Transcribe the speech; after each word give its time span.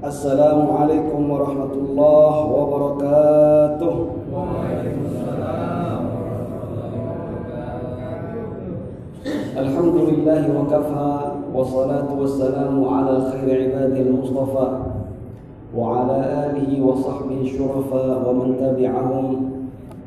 السلام 0.00 0.70
عليكم 0.80 1.30
ورحمة 1.30 1.72
الله 1.76 2.34
وبركاته. 2.56 3.94
الحمد 9.60 9.96
لله 10.08 10.42
وكفى 10.56 11.12
والصلاة 11.54 12.08
والسلام 12.16 12.76
على 12.84 13.14
خير 13.28 13.48
عباده 13.60 14.00
المصطفى 14.00 14.68
وعلى 15.76 16.16
آله 16.48 16.70
وصحبه 16.80 17.38
الشرفاء 17.44 18.16
ومن 18.24 18.48
تبعهم 18.56 19.26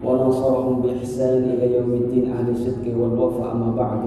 ونصرهم 0.02 0.82
بإحسان 0.82 1.38
إلى 1.54 1.78
يوم 1.78 1.94
الدين 1.94 2.34
أهل 2.34 2.50
الصدق 2.50 2.86
والوفاء 2.98 3.52
أما 3.52 3.70
بعد. 3.78 4.02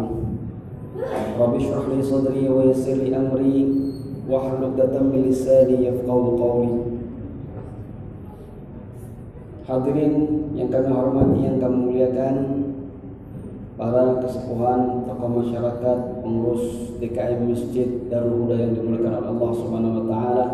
رب 1.40 1.54
اشرح 1.54 1.84
لي 1.94 2.02
صدري 2.02 2.48
ويسر 2.50 3.06
لي 3.06 3.16
أمري. 3.16 3.85
واحلل 4.29 4.63
عقدة 4.63 4.99
من 5.01 5.25
لساني 5.29 5.85
يفقهوا 5.87 6.39
قولي 6.39 6.75
Hadirin 9.61 10.13
yang 10.57 10.67
kami 10.67 10.89
hormati, 10.89 11.47
yang 11.47 11.61
kami 11.61 11.77
muliakan 11.85 12.35
Para 13.79 14.19
kesepuhan, 14.19 15.07
tokoh 15.09 15.41
masyarakat, 15.41 15.97
pengurus 16.21 16.93
DKM 16.99 17.49
Masjid 17.49 17.87
Darul 18.11 18.45
Huda 18.45 18.61
yang 18.61 18.77
dimuliakan 18.77 19.21
oleh 19.21 19.29
Allah 19.31 19.51
Subhanahu 19.57 19.95
wa 19.95 20.05
taala 20.05 20.45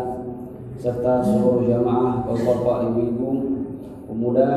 serta 0.78 1.26
seluruh 1.26 1.66
jamaah, 1.66 2.24
Bapak, 2.24 2.88
Ibu-ibu, 2.88 3.28
pemuda 4.08 4.48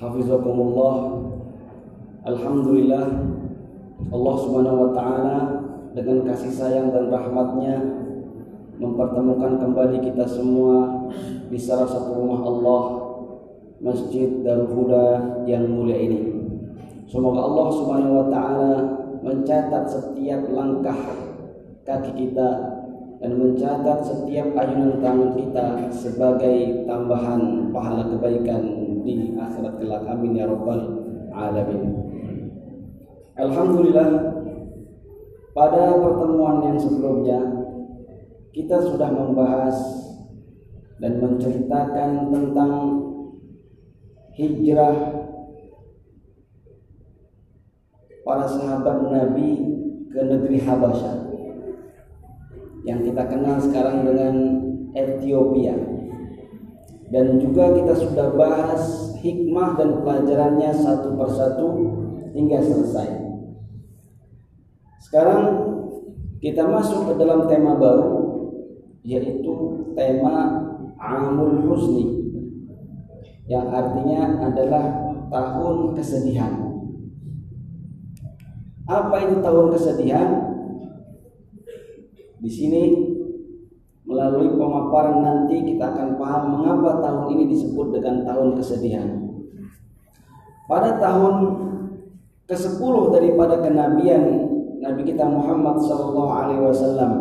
Hafizakumullah 0.00 0.96
Alhamdulillah 2.24 3.06
Allah 4.10 4.34
Subhanahu 4.40 4.76
wa 4.80 4.90
taala 4.96 5.36
dengan 5.95 6.27
kasih 6.27 6.51
sayang 6.51 6.91
dan 6.91 7.07
rahmatnya 7.07 7.79
mempertemukan 8.75 9.63
kembali 9.63 10.03
kita 10.03 10.27
semua 10.27 11.07
di 11.47 11.55
salah 11.55 11.87
satu 11.87 12.11
rumah 12.19 12.43
Allah 12.43 12.83
Masjid 13.79 14.43
Darul 14.43 14.75
Huda 14.75 15.05
yang 15.47 15.71
mulia 15.71 15.95
ini. 15.95 16.35
Semoga 17.07 17.47
Allah 17.47 17.67
Subhanahu 17.71 18.13
wa 18.19 18.27
taala 18.27 18.73
mencatat 19.23 19.87
setiap 19.87 20.51
langkah 20.51 20.99
kaki 21.87 22.11
kita 22.27 22.49
dan 23.23 23.31
mencatat 23.39 24.03
setiap 24.03 24.51
ayunan 24.59 24.99
tangan 24.99 25.31
kita 25.39 25.65
sebagai 25.95 26.83
tambahan 26.83 27.71
pahala 27.71 28.11
kebaikan 28.11 28.63
di 29.07 29.31
akhirat 29.39 29.79
kelak. 29.79 30.03
Amin 30.11 30.35
ya 30.35 30.43
rabbal 30.43 31.07
alamin. 31.31 32.03
Alhamdulillah 33.39 34.34
pada 35.55 35.95
pertemuan 36.03 36.67
yang 36.67 36.75
sebelumnya 36.75 37.39
kita 38.51 38.75
sudah 38.83 39.07
membahas 39.07 39.75
dan 40.99 41.23
menceritakan 41.23 42.27
tentang 42.27 42.73
hijrah 44.35 44.95
para 48.27 48.45
sahabat 48.51 48.97
Nabi 49.07 49.49
ke 50.11 50.19
negeri 50.19 50.59
Habasyah 50.59 51.15
yang 52.83 52.99
kita 52.99 53.23
kenal 53.31 53.55
sekarang 53.63 54.03
dengan 54.03 54.35
Ethiopia 54.91 55.75
dan 57.15 57.39
juga 57.39 57.71
kita 57.79 57.95
sudah 57.95 58.27
bahas 58.35 59.15
hikmah 59.23 59.79
dan 59.79 60.03
pelajarannya 60.03 60.71
satu 60.75 61.15
persatu 61.15 61.67
hingga 62.35 62.59
selesai. 62.59 63.24
Sekarang 65.15 65.47
kita 66.43 66.67
masuk 66.67 67.07
ke 67.07 67.13
dalam 67.15 67.47
tema 67.47 67.79
baru 67.79 68.35
yaitu 68.99 69.87
tema 69.95 70.59
Amul 70.99 71.63
Husni 71.63 72.35
yang 73.47 73.71
artinya 73.71 74.43
adalah 74.43 75.15
tahun 75.31 75.95
kesedihan. 75.95 76.51
Apa 78.91 79.15
itu 79.23 79.39
tahun 79.39 79.71
kesedihan? 79.71 80.29
Di 82.43 82.51
sini 82.51 82.83
melalui 84.03 84.51
pemaparan 84.51 85.23
nanti 85.23 85.63
kita 85.63 85.95
akan 85.95 86.19
paham 86.19 86.59
mengapa 86.59 86.99
tahun 86.99 87.39
ini 87.39 87.55
disebut 87.55 87.87
dengan 87.95 88.27
tahun 88.27 88.59
kesedihan. 88.59 89.15
Pada 90.67 90.99
tahun 90.99 91.35
ke-10 92.51 92.93
daripada 93.15 93.63
kenabian 93.63 94.51
Nabi 94.85 95.01
kita 95.01 95.25
Muhammad 95.25 95.81
sallallahu 95.81 96.29
alaihi 96.29 96.61
wasallam. 96.61 97.11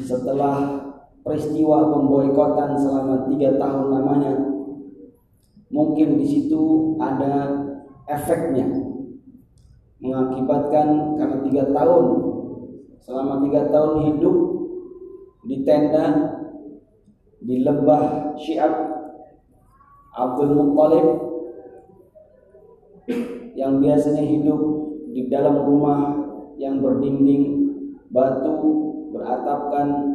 Setelah 0.00 0.80
peristiwa 1.20 1.92
pemboikotan 1.92 2.72
selama 2.72 3.28
tiga 3.28 3.60
tahun 3.60 3.92
namanya 3.92 4.32
mungkin 5.68 6.16
di 6.16 6.24
situ 6.24 6.96
ada 6.96 7.68
efeknya. 8.08 8.64
Mengakibatkan 10.00 11.20
karena 11.20 11.38
tiga 11.44 11.64
tahun 11.76 12.04
selama 13.04 13.44
tiga 13.44 13.68
tahun 13.68 13.92
hidup 14.08 14.36
di 15.44 15.68
tenda 15.68 16.32
di 17.44 17.60
lembah 17.60 18.32
Syiab 18.40 18.72
Abdul 20.16 20.56
Muttalib 20.56 21.08
yang 23.52 23.84
biasanya 23.84 24.24
hidup 24.24 24.85
di 25.16 25.32
dalam 25.32 25.64
rumah 25.64 26.12
yang 26.60 26.84
berdinding 26.84 27.72
batu 28.12 28.52
beratapkan 29.16 30.12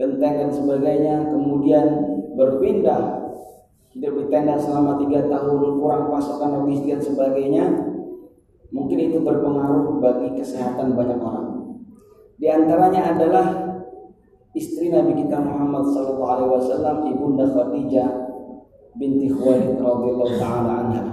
genteng 0.00 0.34
dan 0.40 0.48
sebagainya 0.48 1.28
kemudian 1.28 1.86
berpindah 2.40 3.20
hidup 3.92 4.16
di 4.16 4.24
tenda 4.32 4.56
selama 4.56 4.96
tiga 4.96 5.28
tahun 5.28 5.76
kurang 5.76 6.08
pasokan 6.08 6.64
logistik 6.64 6.96
dan 6.96 7.02
sebagainya 7.04 7.64
mungkin 8.72 9.12
itu 9.12 9.20
berpengaruh 9.20 10.00
bagi 10.00 10.40
kesehatan 10.40 10.96
banyak 10.96 11.20
orang. 11.20 11.76
Di 12.40 12.48
antaranya 12.48 13.12
adalah 13.12 13.46
istri 14.56 14.88
Nabi 14.88 15.20
kita 15.20 15.36
Muhammad 15.36 15.84
sallallahu 15.92 16.56
alaihi 16.56 17.12
ibunda 17.12 17.44
Khadijah 17.44 18.08
binti 18.96 19.28
Khuwailid 19.28 19.76
radhiyallahu 19.76 20.34
taala 20.40 20.72
anha. 20.86 21.04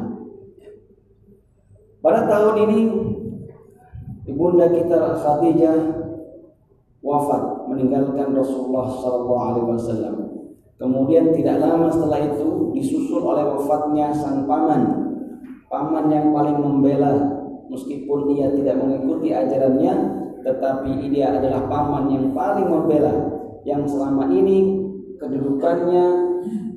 Pada 1.99 2.23
tahun 2.29 2.55
ini 2.69 2.79
ibunda 4.37 4.69
kita 4.69 5.17
Khadijah 5.17 5.77
wafat 7.01 7.65
meninggalkan 7.65 8.37
Rasulullah 8.37 8.85
sallallahu 8.85 9.43
alaihi 9.49 9.67
wasallam. 9.73 10.15
Kemudian 10.77 11.33
tidak 11.33 11.57
lama 11.57 11.89
setelah 11.89 12.21
itu 12.21 12.69
disusul 12.77 13.25
oleh 13.25 13.49
wafatnya 13.49 14.13
sang 14.13 14.45
paman. 14.45 15.09
Paman 15.73 16.13
yang 16.13 16.29
paling 16.37 16.53
membela 16.53 17.17
meskipun 17.65 18.29
ia 18.37 18.53
tidak 18.53 18.77
mengikuti 18.77 19.33
ajarannya 19.33 19.93
tetapi 20.45 21.09
dia 21.09 21.33
adalah 21.33 21.65
paman 21.65 22.05
yang 22.13 22.29
paling 22.37 22.69
membela 22.69 23.41
yang 23.65 23.89
selama 23.89 24.29
ini 24.31 24.85
kedudukannya 25.17 26.05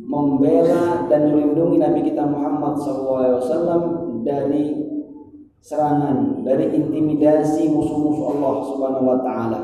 membela 0.08 1.06
dan 1.06 1.28
melindungi 1.28 1.76
Nabi 1.78 2.00
kita 2.08 2.24
Muhammad 2.24 2.80
SAW 2.82 3.78
dari 4.26 4.89
serangan, 5.60 6.40
dari 6.44 6.72
intimidasi 6.72 7.68
musuh-musuh 7.68 8.26
Allah 8.36 8.54
Subhanahu 8.64 9.06
wa 9.06 9.18
taala. 9.20 9.60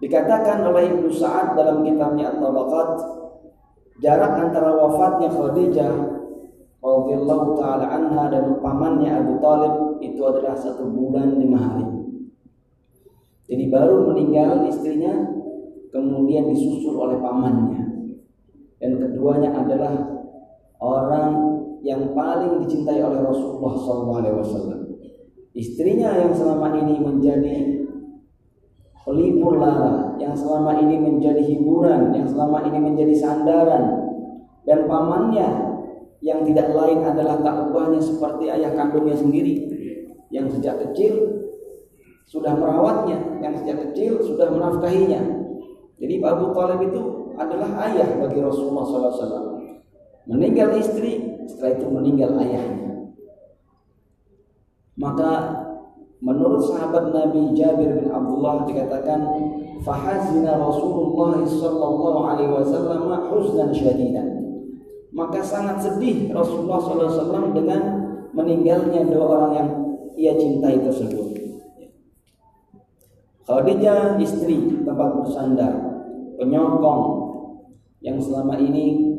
Dikatakan 0.00 0.64
oleh 0.64 0.88
Ibnu 0.96 1.12
Sa'ad 1.12 1.52
dalam 1.56 1.84
kitabnya 1.84 2.32
At-Tabaqat 2.32 2.90
jarak 4.00 4.32
antara 4.48 4.72
wafatnya 4.72 5.28
Khadijah 5.28 5.92
radhiyallahu 6.80 7.60
taala 7.60 7.84
anha 7.84 8.32
dan 8.32 8.56
pamannya 8.64 9.12
Abu 9.12 9.36
Talib 9.44 10.00
itu 10.00 10.20
adalah 10.24 10.56
satu 10.56 10.88
bulan 10.88 11.36
lima 11.36 11.58
hari. 11.60 12.00
Jadi 13.50 13.66
baru 13.68 14.08
meninggal 14.08 14.64
istrinya, 14.70 15.12
kemudian 15.92 16.48
disusul 16.48 16.96
oleh 16.96 17.18
pamannya. 17.20 17.82
Dan 18.80 18.96
keduanya 18.96 19.52
adalah 19.52 19.92
orang 20.80 21.49
yang 21.80 22.12
paling 22.12 22.64
dicintai 22.64 23.00
oleh 23.00 23.20
Rasulullah 23.24 23.74
SAW. 23.76 24.80
Istrinya 25.56 26.14
yang 26.14 26.32
selama 26.36 26.78
ini 26.78 27.02
menjadi 27.02 27.56
pelipur 29.02 29.58
lara, 29.58 30.14
yang 30.22 30.36
selama 30.36 30.78
ini 30.78 31.00
menjadi 31.00 31.42
hiburan, 31.42 32.14
yang 32.14 32.28
selama 32.30 32.62
ini 32.68 32.78
menjadi 32.78 33.14
sandaran, 33.16 33.84
dan 34.68 34.86
pamannya 34.86 35.48
yang 36.20 36.44
tidak 36.44 36.70
lain 36.70 37.00
adalah 37.02 37.40
tak 37.40 37.56
ubahnya 37.66 37.98
seperti 37.98 38.52
ayah 38.52 38.70
kandungnya 38.76 39.16
sendiri, 39.16 39.66
yang 40.30 40.46
sejak 40.52 40.78
kecil 40.84 41.42
sudah 42.30 42.54
merawatnya, 42.54 43.18
yang 43.42 43.56
sejak 43.58 43.90
kecil 43.90 44.22
sudah 44.22 44.46
menafkahinya. 44.52 45.18
Jadi 45.98 46.14
Abu 46.22 46.54
Talib 46.54 46.80
itu 46.86 47.02
adalah 47.34 47.90
ayah 47.90 48.08
bagi 48.22 48.38
Rasulullah 48.38 48.84
SAW. 48.86 49.58
Meninggal 50.30 50.78
istri, 50.78 51.29
setelah 51.50 51.74
itu 51.74 51.86
meninggal 51.90 52.38
ayahnya. 52.38 53.10
Maka 54.94 55.30
Menurut 56.20 56.60
sahabat 56.68 57.16
Nabi 57.16 57.56
Jabir 57.56 57.96
bin 57.96 58.12
Abdullah 58.12 58.68
dikatakan 58.68 59.24
fahazina 59.80 60.60
Rasulullah 60.60 61.40
sallallahu 61.40 62.20
alaihi 62.28 62.52
wasallam 62.52 63.08
huznan 63.32 63.72
syadidan. 63.72 64.28
Maka 65.16 65.40
sangat 65.40 65.82
sedih 65.82 66.30
Rasulullah 66.30 66.78
SAW 66.78 67.50
dengan 67.50 67.82
meninggalnya 68.30 69.10
dua 69.10 69.24
orang 69.26 69.52
yang 69.58 69.68
ia 70.14 70.38
cintai 70.38 70.78
tersebut. 70.86 71.34
Khadijah 73.42 74.14
istri 74.22 74.86
tempat 74.86 75.10
bersandar, 75.18 75.72
penyokong 76.38 77.02
yang 78.06 78.22
selama 78.22 78.54
ini 78.62 79.09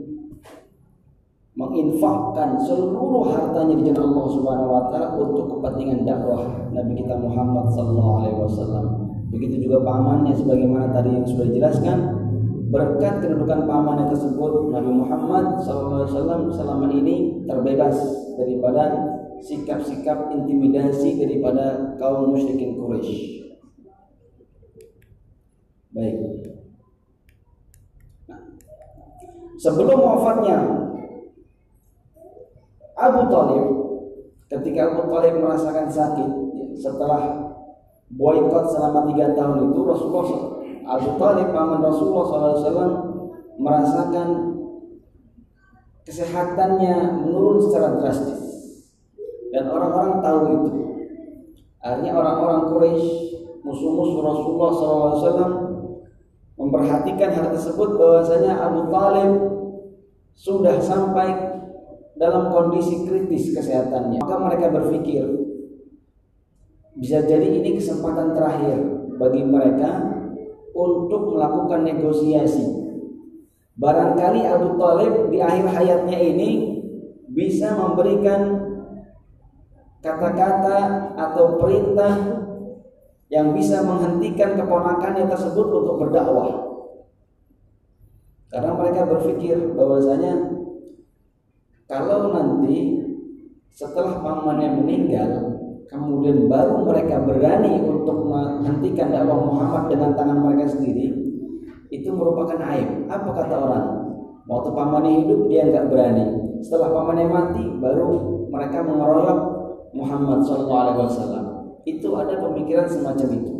menginfakkan 1.51 2.55
seluruh 2.63 3.27
hartanya 3.27 3.75
di 3.75 3.83
jalan 3.91 4.15
Allah 4.15 4.27
Subhanahu 4.31 4.71
wa 4.71 4.83
taala 4.87 5.19
untuk 5.19 5.59
kepentingan 5.59 6.07
dakwah 6.07 6.47
Nabi 6.71 6.95
kita 6.95 7.19
Muhammad 7.19 7.67
sallallahu 7.75 8.11
alaihi 8.23 8.39
wasallam. 8.39 8.85
Begitu 9.31 9.67
juga 9.67 9.83
pamannya 9.83 10.31
sebagaimana 10.31 10.95
tadi 10.95 11.11
yang 11.11 11.27
sudah 11.27 11.45
dijelaskan 11.51 11.97
berkat 12.71 13.19
kedudukan 13.19 13.67
pamannya 13.67 14.07
tersebut 14.15 14.71
Nabi 14.71 14.91
Muhammad 14.95 15.59
sallallahu 15.59 16.07
alaihi 16.07 16.11
wasallam 16.15 16.41
selama 16.55 16.87
ini 16.87 17.15
terbebas 17.43 17.99
daripada 18.39 18.83
sikap-sikap 19.43 20.31
intimidasi 20.31 21.19
daripada 21.19 21.97
kaum 21.99 22.31
musyrikin 22.31 22.79
Quraisy. 22.79 23.43
Baik. 25.91 26.15
Nah, 28.31 28.39
sebelum 29.59 29.99
wafatnya 29.99 30.57
Abu 33.01 33.21
Talib 33.33 33.65
ketika 34.51 34.81
Abu 34.93 35.01
Talib 35.09 35.33
merasakan 35.41 35.87
sakit 35.89 36.29
setelah 36.77 37.51
boykot 38.13 38.65
selama 38.69 39.07
tiga 39.09 39.33
tahun 39.33 39.71
itu 39.71 39.81
Rasulullah 39.81 40.25
Abu 40.85 41.09
Talib 41.17 41.47
paman 41.55 41.79
Rasulullah 41.81 42.25
SAW 42.27 42.93
merasakan 43.61 44.27
kesehatannya 46.05 47.23
menurun 47.23 47.61
secara 47.61 48.01
drastis. 48.01 48.41
Dan 49.51 49.67
orang-orang 49.67 50.23
tahu 50.23 50.39
itu. 50.47 50.69
Akhirnya 51.81 52.13
orang-orang 52.13 52.71
Quraisy 52.71 53.09
musuh-musuh 53.61 54.21
Rasulullah 54.21 54.71
SAW 54.73 55.53
memperhatikan 56.57 57.33
hal 57.33 57.47
tersebut 57.57 57.97
bahwasanya 57.97 58.53
Abu 58.69 58.89
Talib 58.93 59.31
sudah 60.37 60.77
sampai 60.77 61.50
dalam 62.15 62.51
kondisi 62.51 63.07
kritis 63.07 63.55
kesehatannya. 63.55 64.19
Maka 64.23 64.35
mereka 64.39 64.67
berpikir 64.71 65.23
bisa 66.99 67.23
jadi 67.23 67.47
ini 67.61 67.79
kesempatan 67.79 68.35
terakhir 68.35 68.77
bagi 69.15 69.43
mereka 69.47 70.11
untuk 70.75 71.35
melakukan 71.35 71.87
negosiasi. 71.87 72.67
Barangkali 73.79 74.43
Abu 74.45 74.75
Talib 74.75 75.31
di 75.31 75.39
akhir 75.39 75.65
hayatnya 75.71 76.19
ini 76.19 76.49
bisa 77.31 77.73
memberikan 77.73 78.59
kata-kata 80.03 81.13
atau 81.15 81.55
perintah 81.55 82.13
yang 83.31 83.55
bisa 83.55 83.79
menghentikan 83.79 84.59
keponakannya 84.59 85.25
tersebut 85.31 85.67
untuk 85.71 85.95
berdakwah. 86.03 86.51
Karena 88.51 88.75
mereka 88.75 89.07
berpikir 89.07 89.55
bahwasanya 89.71 90.60
kalau 91.91 92.31
nanti 92.31 93.03
setelah 93.67 94.23
pamannya 94.23 94.79
meninggal, 94.79 95.27
kemudian 95.91 96.47
baru 96.47 96.87
mereka 96.87 97.19
berani 97.19 97.83
untuk 97.83 98.31
menghentikan 98.31 99.11
dakwah 99.11 99.43
Muhammad 99.43 99.91
dengan 99.91 100.15
tangan 100.15 100.39
mereka 100.39 100.71
sendiri, 100.71 101.11
itu 101.91 102.07
merupakan 102.15 102.55
aib. 102.71 103.11
Apa 103.11 103.29
kata 103.35 103.55
orang? 103.59 103.85
Waktu 104.47 104.69
pamannya 104.71 105.11
hidup 105.27 105.51
dia 105.51 105.67
nggak 105.67 105.91
berani. 105.91 106.25
Setelah 106.63 106.95
pamannya 106.95 107.27
mati, 107.27 107.63
baru 107.83 108.07
mereka 108.47 108.87
mengeroyok 108.87 109.39
Muhammad 109.91 110.47
SAW. 110.47 111.75
Itu 111.83 112.15
ada 112.15 112.39
pemikiran 112.39 112.87
semacam 112.87 113.27
itu. 113.35 113.53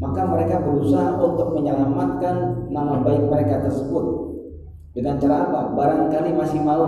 Maka 0.00 0.24
mereka 0.24 0.64
berusaha 0.64 1.20
untuk 1.20 1.52
menyelamatkan 1.52 2.64
nama 2.72 3.02
baik 3.04 3.28
mereka 3.28 3.66
tersebut 3.66 4.28
dengan 4.92 5.20
cara 5.20 5.48
apa? 5.48 5.60
Barangkali 5.76 6.30
masih 6.34 6.60
mau 6.64 6.86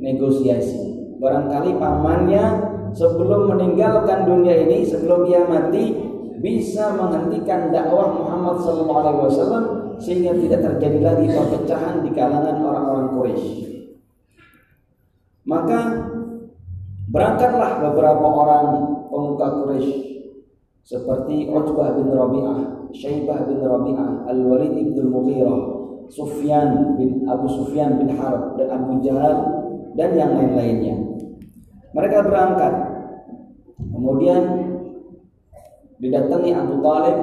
negosiasi. 0.00 1.16
Barangkali 1.20 1.76
pamannya 1.76 2.44
sebelum 2.96 3.50
meninggalkan 3.54 4.26
dunia 4.26 4.56
ini, 4.66 4.82
sebelum 4.88 5.28
ia 5.28 5.44
mati, 5.46 5.94
bisa 6.40 6.96
menghentikan 6.96 7.68
dakwah 7.68 8.08
Muhammad 8.16 8.64
SAW 8.64 10.00
sehingga 10.00 10.32
tidak 10.32 10.60
terjadi 10.64 10.98
lagi 11.04 11.26
perpecahan 11.28 12.00
di 12.00 12.10
kalangan 12.16 12.56
orang-orang 12.64 13.06
Quraisy. 13.12 13.48
Maka 15.44 15.78
berangkatlah 17.12 17.84
beberapa 17.84 18.24
orang 18.24 18.66
pemuka 19.12 19.46
Quraisy 19.60 19.92
seperti 20.80 21.52
Utbah 21.52 21.92
bin 21.92 22.08
Rabi'ah, 22.08 22.88
Syaibah 22.96 23.44
bin 23.44 23.60
Rabi'ah, 23.60 24.24
Al-Walid 24.32 24.72
bin 24.72 25.06
Mughirah, 25.12 25.89
Sufyan 26.10 26.98
bin 26.98 27.22
Abu 27.30 27.46
Sufyan 27.46 27.94
bin 28.02 28.18
Harb 28.18 28.58
dan 28.58 28.68
Abu 28.74 28.98
Jahal 28.98 29.34
dan 29.94 30.10
yang 30.18 30.34
lain-lainnya. 30.34 30.98
Mereka 31.94 32.26
berangkat. 32.26 32.74
Kemudian 33.78 34.42
didatangi 36.02 36.50
Abu 36.50 36.82
Talib. 36.82 37.18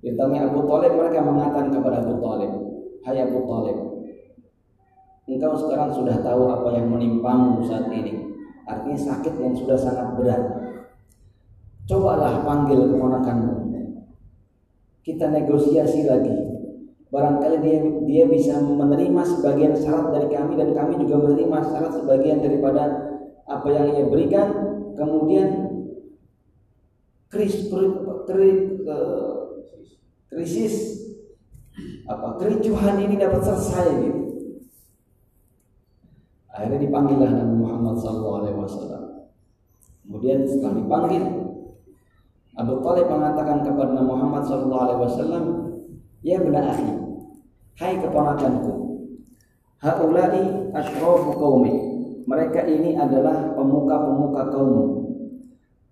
Didatangi 0.00 0.38
Abu 0.40 0.60
Talib 0.64 0.92
mereka 0.96 1.20
mengatakan 1.20 1.68
kepada 1.76 1.96
Abu 2.00 2.14
Talib, 2.24 2.50
"Hai 3.04 3.20
Abu 3.20 3.44
Talib, 3.44 3.76
engkau 5.28 5.52
sekarang 5.60 5.92
sudah 5.92 6.24
tahu 6.24 6.48
apa 6.48 6.68
yang 6.72 6.88
menimpamu 6.88 7.60
saat 7.68 7.92
ini. 7.92 8.32
Artinya 8.64 8.96
sakit 8.96 9.34
yang 9.36 9.52
sudah 9.52 9.76
sangat 9.76 10.16
berat. 10.16 10.42
Cobalah 11.84 12.40
panggil 12.46 12.86
keponakanmu 12.86 13.59
kita 15.10 15.26
negosiasi 15.30 16.06
lagi. 16.06 16.32
Barangkali 17.10 17.58
dia 17.58 17.78
dia 18.06 18.24
bisa 18.30 18.62
menerima 18.62 19.22
sebagian 19.26 19.74
syarat 19.74 20.14
dari 20.14 20.30
kami 20.30 20.54
dan 20.54 20.70
kami 20.70 21.02
juga 21.02 21.26
menerima 21.26 21.58
syarat 21.66 21.92
sebagian 21.98 22.38
daripada 22.38 22.82
apa 23.50 23.66
yang 23.74 23.86
ia 23.98 24.04
berikan. 24.06 24.48
Kemudian 24.94 25.48
kris, 27.26 27.66
kris, 28.30 28.58
krisis 30.30 30.74
apa 32.06 32.38
kericuhan 32.38 32.98
ini 33.02 33.18
dapat 33.18 33.42
selesai 33.42 33.86
gitu. 34.06 34.20
Akhirnya 36.50 36.78
dipanggillah 36.82 37.30
Nabi 37.30 37.54
Muhammad 37.58 37.94
SAW. 37.98 38.46
Kemudian 40.04 40.42
setelah 40.42 40.74
dipanggil, 40.74 41.22
Abu 42.60 42.76
Talib 42.84 43.08
mengatakan 43.08 43.64
kepada 43.64 44.04
Muhammad 44.04 44.44
SAW, 44.44 45.72
Ya 46.20 46.36
benar 46.36 46.76
akhi, 46.76 46.92
hai 47.80 47.96
keponakanku, 47.96 48.72
haulai 49.80 50.68
ashrafu 50.76 51.32
qaumi. 51.40 51.72
Mereka 52.28 52.68
ini 52.68 53.00
adalah 53.00 53.56
pemuka-pemuka 53.56 54.52
kaummu. 54.52 54.84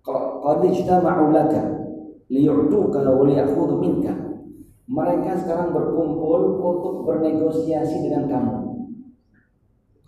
Qad 0.05 0.61
ijtama'u 0.69 1.33
laka 1.33 1.89
liyu'tuka 2.29 3.01
wa 3.01 3.25
liyakhudhu 3.25 3.81
minka. 3.81 4.13
Mereka 4.85 5.41
sekarang 5.41 5.73
berkumpul 5.73 6.61
untuk 6.61 7.09
bernegosiasi 7.09 8.05
dengan 8.05 8.29
kamu. 8.29 8.55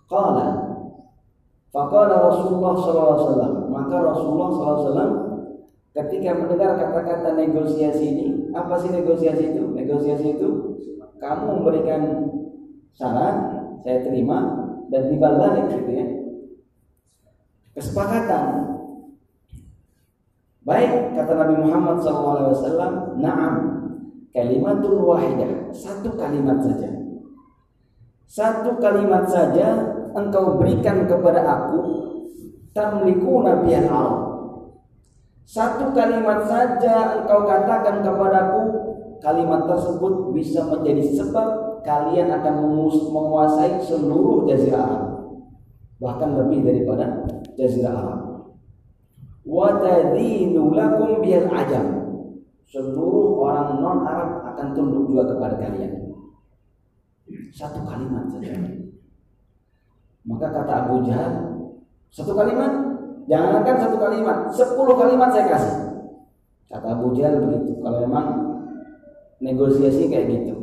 Qala 0.06 0.70
Faqala 1.72 2.20
Rasulullah 2.28 2.76
SAW 2.76 3.72
Maka 3.72 3.96
Rasulullah 4.04 4.48
SAW 4.52 5.31
Ketika 5.92 6.32
mendengar 6.32 6.80
kata-kata 6.80 7.36
negosiasi 7.36 8.04
ini, 8.16 8.26
apa 8.56 8.80
sih 8.80 8.88
negosiasi 8.88 9.52
itu? 9.52 9.76
Negosiasi 9.76 10.40
itu 10.40 10.48
kamu 11.20 11.60
memberikan 11.60 12.32
syarat, 12.96 13.36
saya 13.84 14.00
terima 14.00 14.38
dan 14.88 15.12
timbal 15.12 15.36
balik 15.36 15.68
gitu 15.68 15.90
ya. 15.92 16.06
Kesepakatan. 17.76 18.44
Baik 20.64 21.12
kata 21.12 21.32
Nabi 21.36 21.56
Muhammad 21.60 22.00
SAW, 22.00 23.20
Naam, 23.20 23.54
kalimatul 24.32 25.04
wahidah, 25.04 25.68
satu 25.76 26.16
kalimat 26.16 26.56
saja. 26.64 26.88
Satu 28.24 28.80
kalimat 28.80 29.28
saja 29.28 29.92
engkau 30.16 30.56
berikan 30.56 31.04
kepada 31.04 31.44
aku, 31.44 31.80
tamliku 32.72 33.44
nabi 33.44 33.76
al 33.76 34.31
satu 35.42 35.90
kalimat 35.92 36.46
saja 36.46 37.22
engkau 37.22 37.44
katakan 37.44 38.00
kepadaku, 38.00 38.62
kalimat 39.18 39.66
tersebut 39.66 40.30
bisa 40.34 40.64
menjadi 40.70 41.02
sebab 41.18 41.48
kalian 41.82 42.30
akan 42.30 42.54
menguasai 43.10 43.82
seluruh 43.82 44.46
jazirah 44.46 44.82
Arab. 44.86 45.04
Bahkan 45.98 46.30
lebih 46.38 46.60
daripada 46.66 47.26
jazirah 47.58 47.94
Arab. 47.94 48.20
wa 49.42 49.74
tadinu 49.82 50.70
lakum 50.70 51.18
bil 51.18 51.50
ajam. 51.50 51.86
Seluruh 52.70 53.42
orang 53.42 53.82
non 53.82 53.98
Arab 54.06 54.30
akan 54.54 54.66
tunduk 54.72 55.10
juga 55.10 55.34
kepada 55.34 55.58
kalian. 55.58 55.92
Satu 57.52 57.82
kalimat 57.84 58.30
saja. 58.32 58.56
Maka 60.22 60.46
kata 60.54 60.72
Abu 60.86 61.02
Jahal, 61.02 61.34
satu 62.14 62.32
kalimat, 62.38 62.70
jangankan 63.30 63.76
satu 63.78 63.96
kalimat, 63.98 64.48
sepuluh 64.54 64.94
kalimat 64.96 65.28
saya 65.34 65.46
kasih. 65.50 65.76
Kata 66.72 66.86
Abu 66.96 67.12
Jahal 67.12 67.44
begitu. 67.44 67.84
Kalau 67.84 67.98
memang 68.08 68.26
negosiasi 69.44 70.08
kayak 70.08 70.26
gitu. 70.32 70.54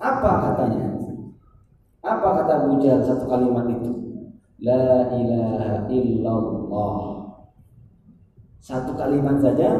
Apa 0.00 0.50
katanya? 0.50 0.96
Apa 2.00 2.28
kata 2.42 2.52
Abu 2.64 2.80
Jahal 2.80 3.04
satu 3.04 3.28
kalimat 3.28 3.68
itu? 3.68 3.92
La 4.64 5.12
ilaha 5.12 5.86
illallah. 5.92 6.96
Satu 8.58 8.96
kalimat 8.96 9.38
saja 9.38 9.76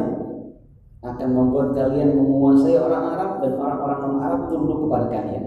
akan 0.98 1.28
membuat 1.30 1.78
kalian 1.78 2.18
menguasai 2.18 2.74
orang 2.76 3.14
Arab 3.14 3.30
dan 3.40 3.52
orang-orang 3.54 3.98
non 4.04 4.18
Arab 4.20 4.40
tunduk 4.50 4.84
kepada 4.86 5.06
kalian. 5.08 5.44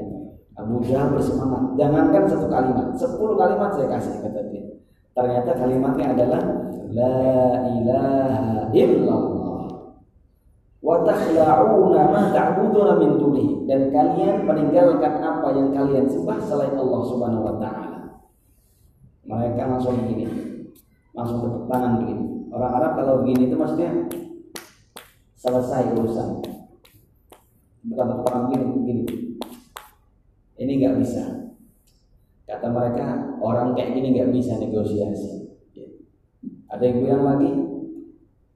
Abu 0.57 0.81
Jahal 0.83 1.13
bersemangat. 1.13 1.77
Jangankan 1.77 2.23
satu 2.27 2.47
kalimat, 2.49 2.87
sepuluh 2.97 3.35
kalimat 3.37 3.69
saya 3.75 3.87
kasih 3.91 4.19
kata 4.23 4.41
dia. 4.49 4.63
Ternyata 5.11 5.51
kalimatnya 5.59 6.15
adalah 6.15 6.43
La 6.91 7.23
ilaha 7.67 8.67
illallah 8.71 9.63
wa 10.81 10.97
takhla'una 11.05 12.01
ma 12.09 12.21
ta'buduna 12.33 12.97
min 12.97 13.15
dunihi 13.15 13.69
dan 13.69 13.93
kalian 13.93 14.43
meninggalkan 14.43 15.23
apa 15.23 15.53
yang 15.53 15.69
kalian 15.71 16.09
sembah 16.09 16.39
selain 16.41 16.75
Allah 16.75 17.01
Subhanahu 17.05 17.47
wa 17.47 17.55
taala. 17.61 17.99
Mereka 19.23 19.61
langsung 19.67 20.01
begini. 20.03 20.25
Langsung 21.15 21.43
tepuk 21.43 21.63
tangan 21.69 22.01
begini. 22.01 22.25
Orang 22.51 22.71
Arab 22.75 22.91
kalau 22.99 23.13
begini 23.23 23.47
itu 23.47 23.55
maksudnya 23.55 23.91
selesai 25.39 25.95
urusan. 25.95 26.29
Bukan 27.87 28.05
tepuk 28.11 28.25
tangan 28.27 28.43
begini, 28.49 28.65
begini. 28.75 29.03
Ini 30.59 30.71
nggak 30.81 30.95
bisa. 31.03 31.40
Kata 32.61 32.77
mereka 32.77 33.07
orang 33.41 33.73
kayak 33.73 33.97
gini 33.97 34.13
nggak 34.13 34.37
bisa 34.37 34.53
negosiasi. 34.61 35.49
Ada 36.69 36.83
yang 36.85 36.97
bilang 37.01 37.23
lagi, 37.25 37.51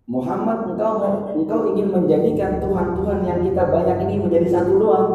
Muhammad 0.06 0.70
engkau 0.70 1.26
engkau 1.34 1.74
ingin 1.74 1.90
menjadikan 1.90 2.62
Tuhan-Tuhan 2.62 3.26
yang 3.26 3.42
kita 3.42 3.66
banyak 3.66 3.98
ini 4.06 4.22
menjadi 4.22 4.46
satu 4.46 4.78
doang. 4.78 5.10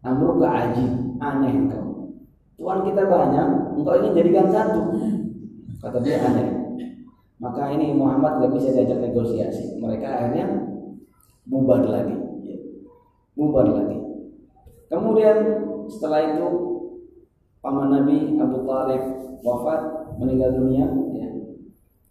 Amruka 0.00 0.48
aji, 0.48 0.88
aneh 1.20 1.52
engkau. 1.52 2.16
Tuhan 2.56 2.80
kita 2.80 3.02
banyak, 3.12 3.76
engkau 3.76 3.94
ingin 4.00 4.24
jadikan 4.24 4.48
satu. 4.48 4.80
Kata 5.84 6.00
dia 6.00 6.24
aneh. 6.24 6.80
Maka 7.36 7.76
ini 7.76 7.92
Muhammad 7.92 8.40
gak 8.40 8.56
bisa 8.56 8.72
diajak 8.72 9.04
negosiasi. 9.04 9.76
Mereka 9.76 10.08
akhirnya 10.08 10.64
bubar 11.44 11.84
lagi. 11.84 12.16
Bubar 13.36 13.68
lagi. 13.68 14.00
Kemudian 14.88 15.36
setelah 15.92 16.24
itu 16.24 16.65
paman 17.66 17.90
Nabi 17.90 18.38
Abu 18.38 18.62
Talib 18.62 19.02
wafat 19.42 19.80
meninggal 20.22 20.54
dunia. 20.54 20.86
Ya 21.18 21.28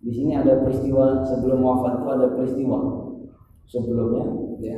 di 0.03 0.11
sini 0.11 0.35
ada 0.35 0.59
peristiwa 0.59 1.23
sebelum 1.23 1.63
wafat 1.63 2.03
itu 2.03 2.09
ada 2.11 2.27
peristiwa 2.35 2.77
sebelumnya 3.63 4.27
ya. 4.59 4.77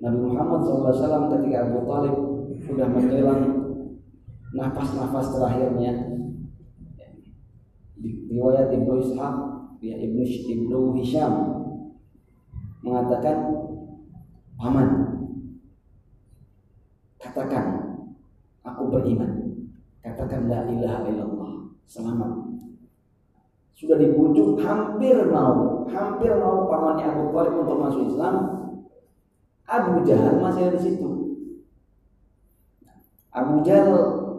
Nabi 0.00 0.32
Muhammad 0.32 0.64
SAW 0.64 1.28
ketika 1.36 1.68
Abu 1.68 1.84
Talib 1.84 2.14
sudah 2.64 2.88
menjelang 2.88 3.40
nafas-nafas 4.56 5.36
terakhirnya 5.36 5.92
ya. 6.96 7.08
di 8.00 8.24
riwayat 8.32 8.72
Ibnu 8.72 8.96
Ishaq 9.04 9.34
ya 9.84 9.94
Ibnu 10.00 10.24
Ibnu 10.24 10.78
Hisham 10.96 11.32
mengatakan 12.80 13.36
paman 14.56 14.88
katakan 17.20 17.93
aku 18.64 18.82
beriman. 18.88 19.32
Katakan 20.00 20.48
la 20.48 20.64
ilaha 20.68 21.04
illallah. 21.08 21.52
Selamat. 21.84 22.32
Sudah 23.76 24.00
dibujuk 24.00 24.56
hampir 24.64 25.28
mau 25.28 25.84
hampir 25.92 26.32
mau 26.40 26.64
pamannya 26.68 27.04
Abu 27.12 27.24
Thalib 27.36 27.54
untuk 27.60 27.76
masuk 27.78 28.02
Islam. 28.08 28.34
Abu 29.64 30.04
Jahal 30.04 30.40
masih 30.40 30.68
ada 30.68 30.76
di 30.76 30.80
situ. 30.80 31.08
Abu 33.32 33.60
Jahal 33.64 33.92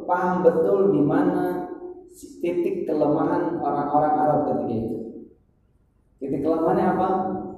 paham 0.05 0.45
betul 0.45 0.93
di 0.93 1.01
mana 1.01 1.67
titik 2.15 2.85
kelemahan 2.85 3.57
orang-orang 3.59 4.13
Arab 4.15 4.39
ketika 4.49 4.73
itu. 4.73 4.97
Titik 6.21 6.41
kelemahannya 6.45 6.85
apa? 6.95 7.09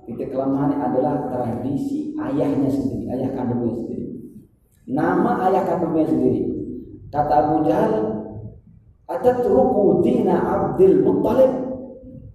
Titik 0.07 0.33
kelemahannya 0.33 0.79
adalah 0.81 1.29
tradisi 1.29 2.15
ayahnya 2.17 2.71
sendiri 2.71 3.05
ayah 3.13 3.29
kandungnya 3.37 3.75
sendiri. 3.77 4.07
Nama 4.87 5.31
ayah 5.51 5.63
kandungnya 5.67 6.07
sendiri 6.07 6.56
kata 7.13 7.33
Abu 7.33 7.55
Jahal 7.67 7.93
Atatruku 9.07 10.03
dina 10.03 10.35
Abdul 10.35 10.99
Muttalib 10.99 11.67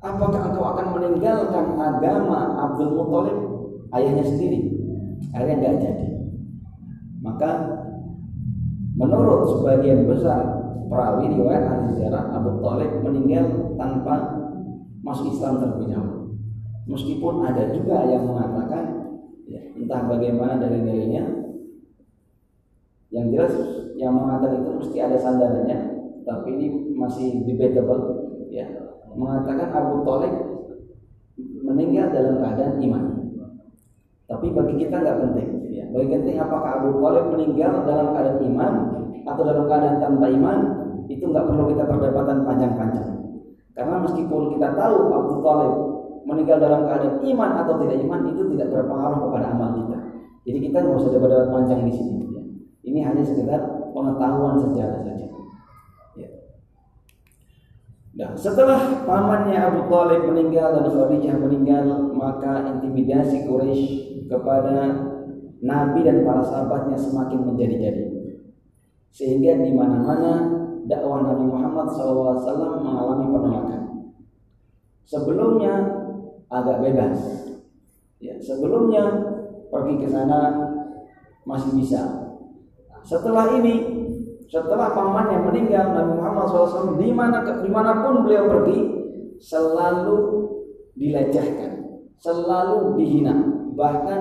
Apakah 0.02 0.50
engkau 0.50 0.67
akan 0.67 0.87
meninggalkan 0.99 1.79
agama 1.79 2.59
Abdul 2.59 2.91
Muthalib 2.99 3.38
ayahnya 3.95 4.26
sendiri? 4.26 4.75
Akhirnya 5.31 5.62
nggak 5.62 5.76
jadi. 5.79 6.07
Maka 7.23 7.50
menurut 8.99 9.47
sebagian 9.47 10.11
besar 10.11 10.43
perawi 10.91 11.31
riwayat 11.31 11.64
ahli 11.71 11.95
sejarah 11.95 12.35
Abu 12.35 12.59
Thalib 12.59 12.91
meninggal 13.07 13.79
tanpa 13.79 14.43
masuk 15.07 15.31
Islam 15.31 15.62
terlebih 15.62 15.95
dahulu. 15.95 16.19
Meskipun 16.91 17.35
ada 17.47 17.71
juga 17.71 18.02
yang 18.11 18.26
mengatakan 18.26 18.85
ya, 19.47 19.62
entah 19.79 20.02
bagaimana 20.11 20.59
dari 20.59 20.83
dirinya 20.83 21.31
yang 23.12 23.28
jelas 23.28 23.54
yang 24.00 24.16
mengatakan 24.16 24.64
itu 24.64 24.71
mesti 24.81 24.97
ada 24.99 25.16
sandarannya 25.21 25.78
tapi 26.25 26.49
ini 26.57 26.97
masih 26.97 27.45
debatable 27.45 28.33
ya 28.49 28.64
mengatakan 29.12 29.69
Abu 29.73 30.04
Talib 30.04 30.35
meninggal 31.62 32.12
dalam 32.12 32.35
keadaan 32.42 32.76
iman. 32.83 33.04
Tapi 34.28 34.47
bagi 34.52 34.75
kita 34.81 34.97
nggak 35.00 35.19
penting. 35.21 35.49
Ya. 35.73 35.85
Bagi 35.92 36.09
penting 36.09 36.37
apakah 36.40 36.81
Abu 36.81 37.00
Talib 37.00 37.25
meninggal 37.37 37.85
dalam 37.85 38.16
keadaan 38.16 38.40
iman 38.52 38.73
atau 39.23 39.42
dalam 39.45 39.64
keadaan 39.69 39.97
tanpa 40.00 40.26
iman 40.33 40.59
itu 41.07 41.25
nggak 41.28 41.45
perlu 41.47 41.64
kita 41.73 41.85
perdebatan 41.85 42.38
panjang-panjang. 42.49 43.09
Karena 43.73 43.97
meskipun 44.04 44.57
kita 44.57 44.69
tahu 44.76 44.97
Abu 45.12 45.33
Talib 45.45 45.73
meninggal 46.23 46.59
dalam 46.61 46.81
keadaan 46.88 47.19
iman 47.21 47.50
atau 47.64 47.75
tidak 47.83 47.99
iman 48.04 48.21
itu 48.31 48.42
tidak 48.57 48.69
berpengaruh 48.73 49.19
kepada 49.28 49.47
amal 49.52 49.69
kita. 49.76 49.99
Jadi 50.42 50.59
kita 50.71 50.76
nggak 50.83 50.97
usah 50.99 51.11
debat 51.12 51.49
panjang 51.52 51.81
di 51.87 51.92
sini. 51.92 52.25
Ya. 52.33 52.41
Ini 52.83 52.99
hanya 53.07 53.23
sekedar 53.23 53.93
pengetahuan 53.95 54.59
sejarah 54.59 55.01
saja. 55.07 55.27
Nah, 58.12 58.37
setelah 58.37 59.09
pamannya 59.09 59.57
Abu 59.57 59.89
Talib 59.89 60.29
meninggal 60.29 60.77
dan 60.77 60.85
Khadijah 60.85 61.37
meninggal, 61.41 62.12
maka 62.12 62.69
intimidasi 62.77 63.49
Quraisy 63.49 64.29
kepada 64.29 65.09
Nabi 65.65 66.05
dan 66.05 66.21
para 66.21 66.45
sahabatnya 66.45 66.99
semakin 67.01 67.41
menjadi-jadi. 67.49 68.05
Sehingga 69.09 69.65
di 69.65 69.73
mana-mana 69.73 70.45
dakwah 70.85 71.25
Nabi 71.25 71.45
Muhammad 71.49 71.89
SAW 71.89 72.85
mengalami 72.85 73.27
penolakan. 73.33 73.83
Sebelumnya 75.09 75.73
agak 76.53 76.85
bebas. 76.85 77.17
Ya, 78.21 78.37
sebelumnya 78.39 79.03
pergi 79.73 80.05
ke 80.05 80.09
sana 80.12 80.69
masih 81.49 81.81
bisa. 81.81 82.22
Setelah 83.02 83.54
ini 83.59 83.75
setelah 84.47 84.92
pamannya 84.92 85.49
meninggal 85.49 85.97
Nabi 85.97 86.12
Muhammad 86.21 86.44
SAW 86.52 87.00
di 87.00 87.09
mana, 87.09 87.40
di 87.40 87.71
mana 87.73 88.04
pun 88.04 88.23
beliau 88.23 88.52
pergi 88.52 88.78
selalu 89.40 90.18
dilecehkan 90.94 91.73
selalu 92.23 92.94
dihina. 93.00 93.35
Bahkan 93.73 94.21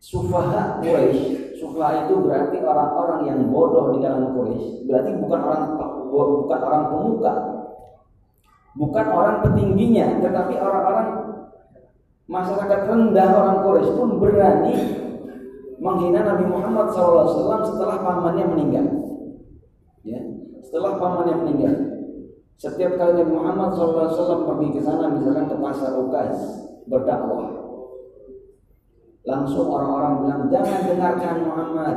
sufaha 0.00 0.80
Quraisy 0.80 1.60
sufaha 1.60 2.08
itu 2.08 2.24
berarti 2.24 2.56
orang-orang 2.64 3.20
yang 3.28 3.40
bodoh 3.52 3.92
di 3.92 4.00
dalam 4.00 4.32
Quraisy 4.32 4.88
berarti 4.88 5.10
bukan 5.20 5.40
orang 5.44 5.62
bukan 6.08 6.60
orang 6.64 6.84
pemuka 6.88 7.34
bukan 8.80 9.06
orang 9.12 9.36
petingginya 9.44 10.24
tetapi 10.24 10.56
orang-orang 10.56 11.08
masyarakat 12.32 12.80
rendah 12.88 13.28
orang 13.28 13.56
Quraisy 13.60 13.92
pun 13.92 14.10
berani 14.16 14.74
menghina 15.80 16.20
Nabi 16.22 16.44
Muhammad 16.46 16.92
SAW 16.92 17.64
setelah 17.64 17.98
pamannya 18.04 18.46
meninggal. 18.52 18.86
Ya 20.04 20.20
setelah 20.70 21.00
pamannya 21.00 21.34
meninggal. 21.42 21.76
Setiap 22.60 23.00
kali 23.00 23.24
Nabi 23.24 23.32
Muhammad 23.32 23.72
SAW 23.74 24.44
pergi 24.44 24.76
ke 24.76 24.80
sana 24.84 25.08
misalkan 25.08 25.48
ke 25.48 25.56
pasar 25.56 25.96
Ukaz 25.96 26.36
berdakwah. 26.84 27.48
Langsung 29.24 29.66
orang-orang 29.66 30.14
bilang 30.22 30.42
jangan 30.52 30.80
dengarkan 30.84 31.36
Muhammad. 31.48 31.96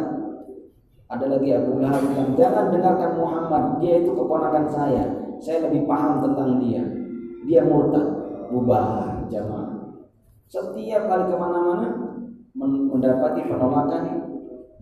Ada 1.12 1.26
lagi 1.30 1.50
Abu 1.54 1.78
Lahab 1.84 2.02
bilang 2.08 2.32
jangan 2.40 2.66
dengarkan 2.72 3.12
Muhammad 3.20 3.64
dia 3.84 4.02
itu 4.02 4.12
keponakan 4.16 4.66
saya. 4.72 5.04
Saya 5.44 5.68
lebih 5.68 5.84
paham 5.84 6.24
tentang 6.24 6.64
dia. 6.64 6.82
Dia 7.44 7.68
murtad 7.68 8.08
bubar 8.48 9.28
jamaah. 9.28 10.00
Setiap 10.48 11.02
kali 11.12 11.24
ke 11.28 11.36
mana-mana 11.36 12.13
mendapati 12.54 13.50
penolakan 13.50 14.04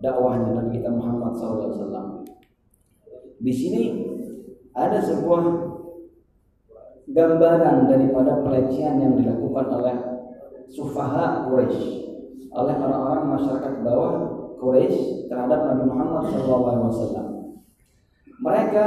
dakwahnya 0.04 0.52
Nabi 0.52 0.80
kita 0.80 0.92
Muhammad 0.92 1.32
SAW. 1.36 2.24
Di 3.42 3.52
sini 3.52 3.82
ada 4.76 5.00
sebuah 5.00 5.42
gambaran 7.10 7.90
daripada 7.90 8.40
pelecehan 8.40 9.02
yang 9.02 9.14
dilakukan 9.18 9.66
oleh 9.68 9.96
sufaha 10.72 11.48
Quraisy 11.48 12.02
oleh 12.52 12.74
orang-orang 12.76 13.24
masyarakat 13.36 13.72
bawah 13.80 14.12
Quraisy 14.60 15.26
terhadap 15.26 15.60
Nabi 15.72 15.84
Muhammad 15.88 16.22
SAW. 16.28 17.28
Mereka 18.42 18.84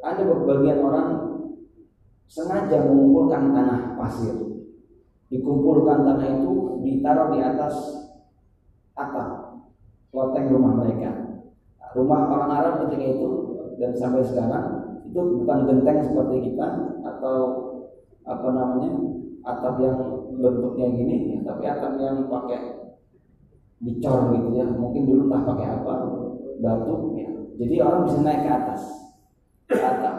ada 0.00 0.22
beberapa 0.24 0.80
orang 0.80 1.08
sengaja 2.30 2.86
mengumpulkan 2.86 3.52
tanah 3.52 3.80
pasir. 3.98 4.34
Dikumpulkan 5.30 6.02
tanah 6.02 6.26
itu 6.42 6.49
ditaruh 6.80 7.28
di 7.32 7.40
atas 7.44 7.74
atap 8.96 9.60
loteng 10.10 10.50
rumah 10.50 10.74
mereka. 10.82 11.10
Rumah 11.90 12.20
orang 12.30 12.50
Arab 12.54 12.74
ketika 12.86 13.06
itu 13.18 13.28
dan 13.82 13.92
sampai 13.98 14.22
sekarang 14.22 14.66
itu 15.10 15.18
bukan 15.42 15.58
genteng 15.66 16.06
seperti 16.06 16.52
kita 16.52 16.66
atau 17.02 17.38
apa 18.22 18.48
namanya 18.52 18.92
atap 19.42 19.74
yang 19.82 19.96
bentuknya 20.38 20.86
gini 20.94 21.16
ya, 21.34 21.38
tapi 21.42 21.64
atap 21.66 21.98
yang 21.98 22.30
pakai 22.30 22.94
dicor 23.82 24.30
gitu 24.36 24.48
ya. 24.54 24.66
Mungkin 24.70 25.02
dulu 25.08 25.22
entah 25.26 25.42
pakai 25.50 25.66
apa 25.80 25.94
batu 26.62 27.16
ya. 27.18 27.30
Jadi 27.58 27.74
orang 27.82 28.06
bisa 28.06 28.18
naik 28.22 28.40
ke 28.46 28.50
atas 28.52 28.82
ke 29.66 29.80
atap. 29.80 30.16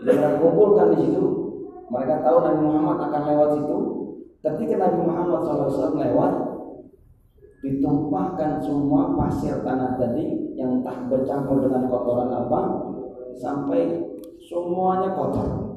Jadi 0.00 0.16
mereka 0.18 0.40
kumpulkan 0.40 0.86
di 0.96 0.98
situ. 1.06 1.24
Mereka 1.92 2.24
tahu 2.24 2.36
Nabi 2.40 2.60
Muhammad 2.64 2.98
akan 3.04 3.22
lewat 3.28 3.48
situ 3.52 3.78
ketika 4.42 4.74
Nabi 4.76 4.98
Muhammad 5.06 5.40
SAW 5.46 5.94
lewat 5.94 6.32
ditumpahkan 7.62 8.58
semua 8.58 9.14
pasir 9.14 9.62
tanah 9.62 9.94
tadi 9.94 10.54
yang 10.58 10.82
entah 10.82 11.06
bercampur 11.06 11.62
dengan 11.62 11.86
kotoran 11.86 12.30
apa 12.34 12.60
sampai 13.38 14.02
semuanya 14.42 15.14
kotor 15.14 15.72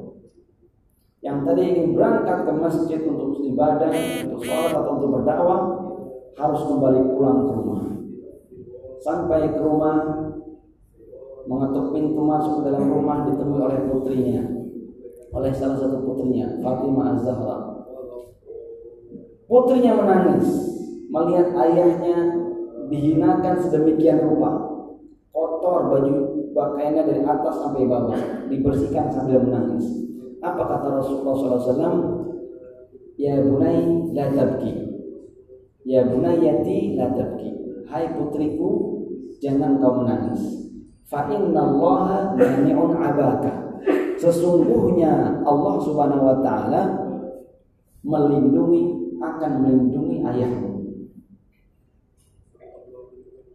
yang 1.25 1.41
tadi 1.41 1.61
ingin 1.73 1.97
berangkat 1.97 2.45
ke 2.45 2.53
masjid 2.53 3.01
untuk 3.01 3.41
ibadah, 3.41 3.89
untuk 4.29 4.45
sholat 4.45 4.77
atau 4.77 4.93
untuk 4.93 5.09
berdakwah, 5.09 5.61
harus 6.37 6.61
kembali 6.69 7.01
pulang 7.17 7.49
ke 7.49 7.51
rumah. 7.57 7.83
Sampai 9.01 9.49
ke 9.49 9.57
rumah, 9.57 9.97
mengetuk 11.49 11.97
pintu 11.97 12.21
masuk 12.21 12.61
ke 12.61 12.69
dalam 12.69 12.93
rumah 12.93 13.25
ditemui 13.25 13.57
oleh 13.57 13.89
putrinya, 13.89 14.69
oleh 15.33 15.49
salah 15.49 15.81
satu 15.81 16.05
putrinya, 16.05 16.61
Fatimah 16.61 17.17
Az-Zahra. 17.17 17.74
Putrinya 19.55 19.95
menangis 19.95 20.51
melihat 21.07 21.55
ayahnya 21.55 22.43
dihinakan 22.91 23.55
sedemikian 23.55 24.19
rupa, 24.27 24.51
kotor 25.31 25.95
baju 25.95 26.13
pakaiannya 26.51 27.07
dari 27.07 27.21
atas 27.23 27.63
sampai 27.63 27.87
bawah, 27.87 28.19
dibersihkan 28.51 29.07
sambil 29.07 29.39
menangis. 29.47 30.11
Apa 30.43 30.59
kata 30.59 30.99
Rasulullah 30.99 31.55
SAW? 31.55 31.95
Ya 33.15 33.39
bunai 33.39 34.11
la 34.11 34.27
tabki 34.35 34.91
Ya 35.87 36.03
bunayati 36.03 36.99
la 36.99 37.15
tabki. 37.15 37.47
Hai 37.87 38.11
putriku, 38.11 38.99
jangan 39.39 39.79
kau 39.79 40.03
menangis. 40.03 40.67
Fa 41.07 41.31
innallaha 41.31 42.35
mani'un 42.35 42.91
abaka. 42.99 43.79
Sesungguhnya 44.19 45.47
Allah 45.47 45.75
Subhanahu 45.79 46.27
wa 46.27 46.37
taala 46.43 46.81
melindungi 48.03 49.04
akan 49.33 49.51
melindungi 49.65 50.21
ayahmu. 50.21 50.71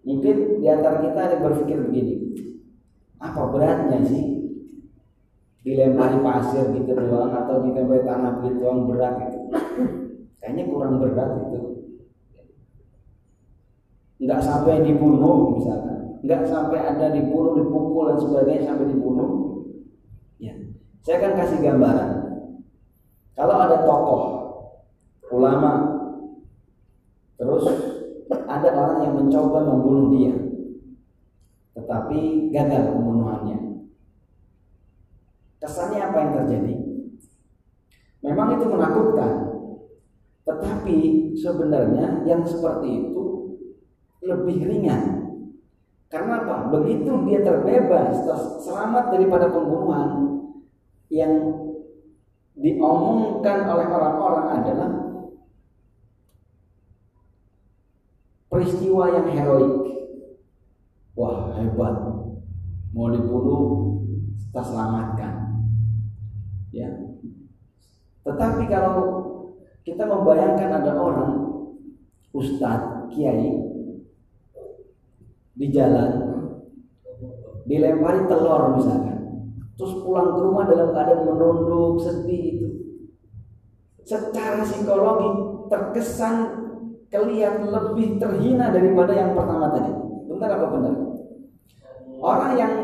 Mungkin 0.01 0.37
di 0.59 0.67
antara 0.67 1.05
kita 1.05 1.21
ada 1.21 1.37
berpikir 1.39 1.79
begini, 1.87 2.15
apa 3.23 3.53
beratnya 3.53 4.03
sih 4.03 4.25
dilempari 5.61 6.19
pasir 6.25 6.73
gitu 6.73 6.97
doang 6.97 7.37
atau 7.37 7.63
ditempel 7.63 8.03
tanah 8.03 8.43
gitu 8.43 8.65
doang 8.65 8.89
berat 8.89 9.15
gitu. 9.29 9.39
Kayaknya 10.41 10.65
kurang 10.73 10.99
berat 10.99 11.31
itu 11.47 11.61
nggak 14.21 14.41
sampai 14.45 14.85
dibunuh 14.85 15.57
misalkan 15.57 16.21
nggak 16.21 16.45
sampai 16.45 16.79
ada 16.85 17.09
dibunuh 17.09 17.57
dipukul 17.57 18.13
dan 18.13 18.19
sebagainya 18.21 18.69
sampai 18.69 18.93
dibunuh 18.93 19.31
ya 20.37 20.53
saya 21.01 21.25
akan 21.25 21.33
kasih 21.41 21.59
gambaran 21.65 22.11
kalau 23.33 23.57
ada 23.57 23.81
tokoh 23.81 24.23
ulama 25.31 25.73
terus 27.39 27.65
ada 28.31 28.69
orang 28.75 28.99
yang 29.07 29.15
mencoba 29.17 29.59
membunuh 29.65 30.07
dia 30.15 30.35
tetapi 31.79 32.51
gagal 32.51 32.83
pembunuhannya 32.93 33.59
kesannya 35.63 36.01
apa 36.03 36.19
yang 36.19 36.33
terjadi 36.43 36.75
memang 38.21 38.59
itu 38.59 38.67
menakutkan 38.69 39.33
tetapi 40.45 40.97
sebenarnya 41.39 42.27
yang 42.27 42.43
seperti 42.43 42.89
itu 43.07 43.25
lebih 44.25 44.67
ringan. 44.67 45.03
Karena 46.11 46.43
apa? 46.43 46.75
Begitu 46.75 47.11
dia 47.31 47.41
terbebas, 47.47 48.19
selamat 48.67 49.15
daripada 49.15 49.47
pembunuhan 49.47 50.43
yang 51.07 51.33
diomongkan 52.59 53.59
oleh 53.71 53.87
orang-orang 53.87 54.47
adalah 54.59 54.91
peristiwa 58.61 59.09
yang 59.09 59.27
heroik. 59.33 59.73
Wah 61.17 61.57
hebat, 61.57 61.97
mau 62.93 63.09
dibunuh 63.09 63.65
kita 64.37 64.61
selamatkan. 64.61 65.65
Ya. 66.77 67.17
Tetapi 68.21 68.69
kalau 68.69 68.97
kita 69.81 70.05
membayangkan 70.05 70.71
ada 70.85 70.93
orang 70.93 71.33
ustadz, 72.37 73.09
kiai 73.17 73.49
di 75.57 75.67
jalan 75.73 76.45
dilempari 77.65 78.29
telur 78.29 78.77
misalkan 78.77 79.19
terus 79.77 80.01
pulang 80.01 80.37
ke 80.37 80.41
rumah 80.41 80.65
dalam 80.69 80.93
keadaan 80.93 81.27
menunduk 81.29 82.01
sedih 82.01 82.45
itu 82.57 82.69
secara 84.05 84.65
psikologi 84.65 85.29
terkesan 85.69 86.37
kelihatan 87.11 87.69
lebih 87.69 88.17
terhina 88.23 88.71
daripada 88.71 89.13
yang 89.13 89.35
pertama 89.35 89.67
tadi 89.75 89.93
benar 90.31 90.51
apa 90.55 90.67
benar 90.71 90.95
orang 92.23 92.53
yang 92.55 92.75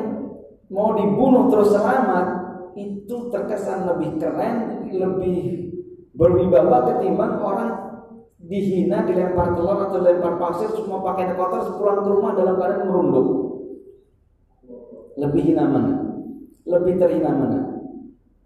mau 0.66 0.98
dibunuh 0.98 1.46
terus 1.48 1.70
selamat 1.70 2.26
itu 2.74 3.30
terkesan 3.30 3.86
lebih 3.86 4.18
keren 4.18 4.86
lebih 4.90 5.38
berwibawa 6.16 6.84
ketimbang 6.90 7.38
orang 7.38 7.86
dihina, 8.46 9.02
dilempar 9.04 9.58
telur 9.58 9.78
atau 9.90 9.98
dilempar 10.00 10.38
pasir, 10.38 10.70
semua 10.72 11.02
pakaian 11.02 11.34
kotor, 11.34 11.76
pulang 11.76 12.00
ke 12.04 12.08
rumah 12.08 12.32
dalam 12.38 12.54
keadaan 12.56 12.86
merunduk. 12.86 13.28
Lebih 15.16 15.42
hina 15.52 15.64
mana? 15.66 15.92
Lebih 16.68 16.94
terhina 17.00 17.30
mana? 17.32 17.60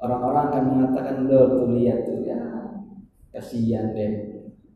Orang-orang 0.01 0.45
akan 0.49 0.65
mengatakan, 0.71 1.17
lo 1.29 1.41
tuh 1.51 1.69
lihat 1.77 2.09
tuh 2.09 2.25
ya, 2.25 2.41
kasihan 3.35 3.93
deh. 3.93 4.30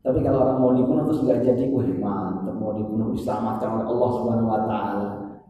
Tapi 0.05 0.19
kalau 0.21 0.45
orang 0.45 0.57
mau 0.61 0.71
dibunuh 0.77 1.03
terus 1.09 1.25
nggak 1.25 1.41
jadi, 1.41 1.73
wah 1.73 1.81
mantap 1.81 2.55
mau 2.61 2.77
dibunuh 2.77 3.09
diselamatkan 3.17 3.81
oleh 3.81 3.85
Allah 3.89 4.09
Subhanahu 4.13 4.49
Wa 4.53 4.61
Taala. 4.69 5.07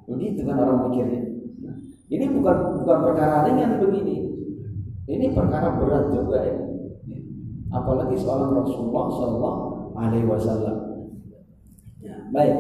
Begitu 0.07 0.47
kan 0.47 0.55
orang 0.55 0.87
mikirnya. 0.87 1.21
Nah, 1.59 1.75
ini 2.07 2.25
bukan 2.31 2.79
bukan 2.79 2.97
perkara 3.03 3.51
ringan 3.51 3.83
begini. 3.83 4.31
Ini 5.05 5.35
perkara 5.35 5.75
berat 5.75 6.07
juga 6.15 6.39
ya 6.39 6.65
apalagi 7.75 8.15
seorang 8.15 8.55
Rasulullah 8.55 9.05
Sallallahu 9.11 9.61
Alaihi 9.99 10.27
Wasallam. 10.27 10.77
Ya, 11.99 12.15
baik. 12.31 12.55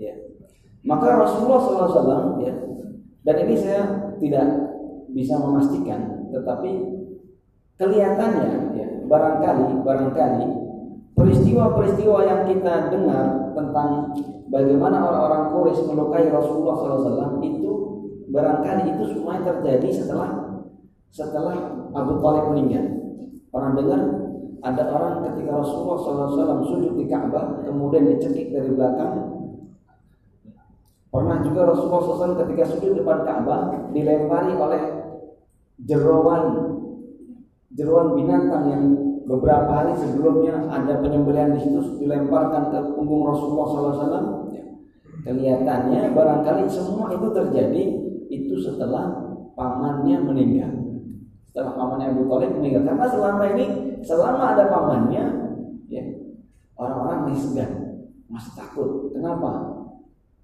Ya. 0.00 0.14
Maka 0.82 1.06
Rasulullah 1.14 1.62
SAW 1.62 2.42
ya, 2.42 2.54
dan 3.22 3.36
ini 3.46 3.54
saya 3.54 3.82
tidak 4.18 4.46
bisa 5.14 5.38
memastikan, 5.38 6.26
tetapi 6.34 6.70
kelihatannya 7.78 8.74
ya, 8.74 8.88
barangkali 9.12 9.84
barangkali 9.84 10.46
peristiwa-peristiwa 11.12 12.18
yang 12.24 12.40
kita 12.48 12.88
dengar 12.88 13.52
tentang 13.52 14.16
bagaimana 14.48 15.04
orang-orang 15.04 15.52
Quraisy 15.52 15.84
melukai 15.84 16.32
Rasulullah 16.32 16.76
SAW 16.80 17.44
itu 17.44 17.72
barangkali 18.32 18.96
itu 18.96 19.04
semuanya 19.12 19.52
terjadi 19.52 19.88
setelah 19.92 20.56
setelah 21.12 21.52
Abu 21.92 22.24
Talib 22.24 22.56
meninggal. 22.56 22.86
Orang 23.52 23.76
dengar 23.76 24.00
ada 24.64 24.82
orang 24.88 25.28
ketika 25.28 25.60
Rasulullah 25.60 26.00
SAW 26.00 26.64
sujud 26.64 26.96
di 26.96 27.04
Ka'bah 27.04 27.60
kemudian 27.68 28.08
dicekik 28.08 28.48
dari 28.56 28.72
belakang. 28.72 29.44
Pernah 31.12 31.44
juga 31.44 31.68
Rasulullah 31.68 32.00
SAW 32.08 32.40
ketika 32.48 32.64
sujud 32.72 32.96
depan 32.96 33.28
Ka'bah 33.28 33.92
dilempari 33.92 34.56
oleh 34.56 34.82
jeroan 35.84 36.80
jeruan 37.72 38.12
binatang 38.16 38.64
yang 38.68 38.84
beberapa 39.24 39.70
hari 39.70 39.92
sebelumnya 39.96 40.68
ada 40.68 41.00
penyembelihan 41.00 41.56
di 41.56 41.60
situ 41.62 41.80
dilemparkan 42.02 42.68
ke 42.68 42.78
punggung 42.92 43.24
Rasulullah 43.24 43.66
SAW. 43.94 44.52
Ya. 44.52 44.64
Kelihatannya 45.22 46.12
barangkali 46.12 46.66
semua 46.68 47.14
itu 47.14 47.28
terjadi 47.30 47.82
itu 48.28 48.54
setelah 48.60 49.12
pamannya 49.56 50.16
meninggal. 50.24 50.72
Setelah 51.48 51.72
pamannya 51.76 52.16
Abu 52.16 52.28
Talib 52.28 52.50
meninggal. 52.58 52.82
Karena 52.88 53.06
selama 53.08 53.44
ini, 53.56 53.66
selama 54.02 54.42
ada 54.56 54.64
pamannya, 54.72 55.24
ya, 55.92 56.04
orang-orang 56.76 57.28
masih 57.28 57.40
segan, 57.52 57.70
masih 58.28 58.52
takut. 58.56 59.12
Kenapa? 59.12 59.80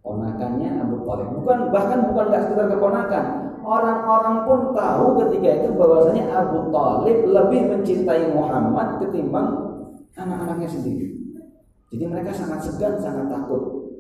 Ponakannya 0.05 0.81
Abu 0.85 1.05
Talib. 1.05 1.29
Bukan 1.43 1.59
bahkan 1.75 2.09
bukan 2.13 2.25
gak 2.33 2.43
sekedar 2.49 2.67
keponakan. 2.71 3.25
Orang-orang 3.69 4.49
pun 4.49 4.61
tahu 4.73 5.21
ketika 5.21 5.61
itu 5.61 5.77
bahwasanya 5.77 6.25
Abu 6.33 6.73
Talib 6.73 7.29
lebih 7.29 7.61
mencintai 7.69 8.33
Muhammad 8.33 8.97
ketimbang 9.05 9.77
anak-anaknya 10.17 10.73
sendiri. 10.73 11.13
Jadi 11.93 12.05
mereka 12.09 12.33
sangat 12.33 12.65
segan, 12.65 12.97
sangat 12.97 13.29
takut. 13.29 13.93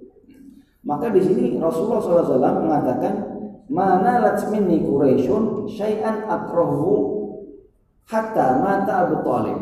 Maka 0.89 1.13
di 1.13 1.21
sini 1.21 1.61
Rasulullah 1.61 2.01
SAW 2.01 2.65
mengatakan, 2.65 3.15
mana 3.69 4.33
minni 4.49 4.81
Quraisyun 4.89 5.69
syai'an 5.69 6.25
akrahu 6.25 6.93
hatta 8.09 8.65
mata 8.65 9.05
Abu 9.05 9.21
Talib. 9.21 9.59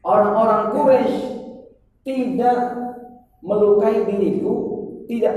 Orang-orang 0.00 0.72
Quraisy 0.72 1.16
tidak 2.08 2.72
melukai 3.44 4.08
diriku, 4.08 4.80
tidak 5.04 5.36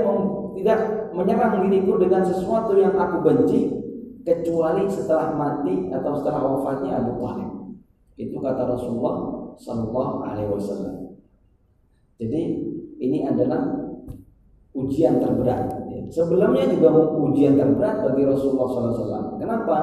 tidak 0.56 1.03
menyerang 1.14 1.64
diriku 1.66 1.96
dengan 1.96 2.26
sesuatu 2.26 2.74
yang 2.74 2.98
aku 2.98 3.22
benci 3.22 3.70
kecuali 4.26 4.90
setelah 4.90 5.36
mati 5.36 5.88
atau 5.94 6.12
setelah 6.18 6.40
wafatnya 6.42 6.98
Abu 6.98 7.22
Talib. 7.22 7.50
Itu 8.18 8.38
kata 8.42 8.62
Rasulullah 8.66 9.16
Sallallahu 9.58 10.14
Alaihi 10.26 10.50
Wasallam. 10.50 11.18
Jadi 12.18 12.42
ini 13.02 13.26
adalah 13.26 13.84
ujian 14.74 15.22
terberat. 15.22 15.70
Sebelumnya 16.10 16.68
juga 16.70 17.10
ujian 17.16 17.58
terberat 17.58 18.06
bagi 18.06 18.22
Rasulullah 18.28 18.68
SAW. 18.70 19.40
Kenapa? 19.40 19.78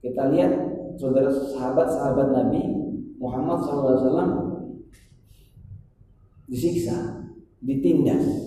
Kita 0.00 0.32
lihat 0.32 0.52
saudara 0.98 1.30
sahabat-sahabat 1.30 2.28
Nabi 2.34 2.62
Muhammad 3.18 3.62
SAW 3.62 4.44
disiksa, 6.50 7.24
ditindas, 7.64 8.43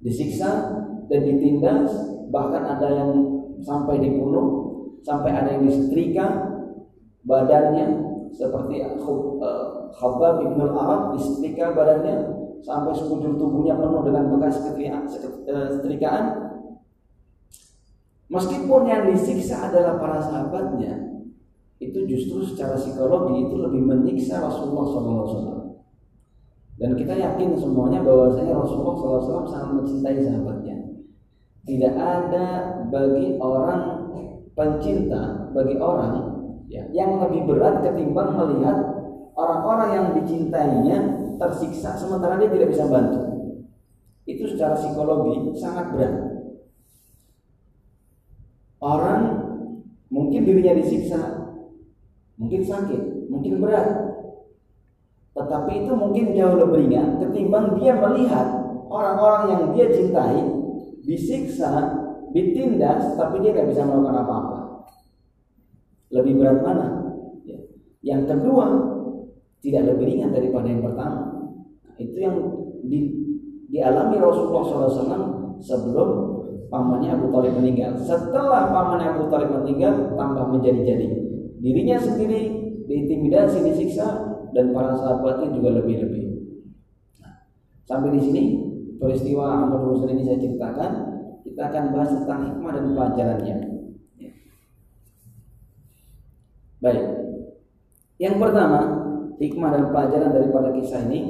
disiksa 0.00 0.50
dan 1.06 1.20
ditindas, 1.24 1.90
bahkan 2.32 2.64
ada 2.64 2.88
yang 2.88 3.10
sampai 3.60 4.00
dibunuh, 4.00 4.46
sampai 5.04 5.32
ada 5.32 5.56
yang 5.56 5.64
disetrika 5.68 6.56
badannya 7.24 8.10
seperti 8.32 8.80
eh, 8.80 9.66
Khabbab 9.90 10.34
bin 10.40 10.56
Al-Arab 10.56 11.18
disetrika 11.18 11.74
badannya 11.76 12.40
sampai 12.64 12.92
sekujur 12.92 13.36
tubuhnya 13.36 13.76
penuh 13.76 14.02
dengan 14.04 14.32
bekas 14.36 14.60
eh, 14.76 15.68
setrikaan. 15.76 16.24
Meskipun 18.30 18.86
yang 18.86 19.10
disiksa 19.10 19.66
adalah 19.66 19.98
para 19.98 20.22
sahabatnya, 20.22 21.26
itu 21.82 22.06
justru 22.06 22.46
secara 22.46 22.78
psikologi 22.78 23.42
itu 23.42 23.58
lebih 23.58 23.82
menyiksa 23.82 24.38
Rasulullah 24.38 24.86
SAW. 24.86 25.59
Dan 26.80 26.96
kita 26.96 27.12
yakin 27.12 27.60
semuanya 27.60 28.00
bahwasanya 28.00 28.56
Rasulullah 28.56 28.96
SAW 28.96 29.44
sangat 29.44 29.70
mencintai 29.76 30.16
sahabatnya. 30.24 30.76
Tidak 31.68 31.92
ada 31.92 32.46
bagi 32.88 33.36
orang 33.36 33.80
pencinta, 34.56 35.52
bagi 35.52 35.76
orang 35.76 36.40
ya, 36.72 36.88
yang 36.96 37.20
lebih 37.20 37.44
berat 37.44 37.84
ketimbang 37.84 38.32
melihat 38.32 38.80
orang-orang 39.36 39.90
yang 39.92 40.06
dicintainya 40.16 40.98
tersiksa 41.36 42.00
sementara 42.00 42.40
dia 42.40 42.48
tidak 42.48 42.72
bisa 42.72 42.88
bantu. 42.88 43.28
Itu 44.24 44.48
secara 44.48 44.72
psikologi 44.72 45.52
sangat 45.60 45.92
berat. 45.92 46.14
Orang 48.80 49.20
mungkin 50.08 50.48
dirinya 50.48 50.80
disiksa, 50.80 51.20
mungkin 52.40 52.64
sakit, 52.64 53.28
mungkin 53.28 53.60
berat. 53.60 54.09
Tetapi 55.50 55.82
itu 55.82 55.92
mungkin 55.98 56.30
jauh 56.30 56.62
lebih 56.62 56.86
ringan 56.86 57.18
ketimbang 57.18 57.74
dia 57.74 57.98
melihat 57.98 58.70
orang-orang 58.86 59.42
yang 59.50 59.62
dia 59.74 59.90
cintai 59.90 60.46
disiksa, 61.02 61.90
ditindas, 62.30 63.18
tapi 63.18 63.42
dia 63.42 63.50
tidak 63.50 63.74
bisa 63.74 63.82
melakukan 63.82 64.14
apa-apa. 64.22 64.58
Lebih 66.14 66.38
berat 66.38 66.62
mana? 66.62 66.86
Ya. 67.42 67.58
Yang 68.14 68.30
kedua, 68.30 68.66
tidak 69.58 69.90
lebih 69.90 70.14
ringan 70.14 70.30
daripada 70.30 70.70
yang 70.70 70.86
pertama. 70.86 71.50
Itu 71.98 72.14
yang 72.14 72.38
di, 72.86 72.98
dialami 73.74 74.22
Rasulullah 74.22 74.62
SAW 74.70 75.58
sebelum 75.58 76.08
pamannya 76.70 77.10
Abu 77.10 77.26
Talib 77.34 77.58
meninggal. 77.58 77.98
Setelah 77.98 78.70
pamannya 78.70 79.18
Abu 79.18 79.26
Talib 79.26 79.50
meninggal, 79.50 80.14
tambah 80.14 80.46
menjadi-jadi. 80.46 81.10
Dirinya 81.58 81.98
sendiri 81.98 82.70
diintimidasi, 82.86 83.66
disiksa, 83.66 84.29
dan 84.50 84.74
para 84.74 84.94
sahabatnya 84.98 85.54
juga 85.54 85.82
lebih-lebih. 85.82 86.24
Nah, 87.22 87.34
sampai 87.86 88.14
di 88.18 88.20
sini 88.22 88.42
peristiwa 89.00 89.64
Amr 89.66 89.80
Husain 89.90 90.14
ini 90.14 90.22
saya 90.26 90.38
ceritakan. 90.38 90.92
Kita 91.40 91.72
akan 91.72 91.84
bahas 91.96 92.12
tentang 92.12 92.40
hikmah 92.52 92.72
dan 92.76 92.84
pelajarannya. 92.92 93.56
Baik. 96.84 97.04
Yang 98.20 98.36
pertama, 98.36 98.80
hikmah 99.40 99.70
dan 99.72 99.84
pelajaran 99.88 100.30
daripada 100.36 100.68
kisah 100.76 101.08
ini 101.08 101.20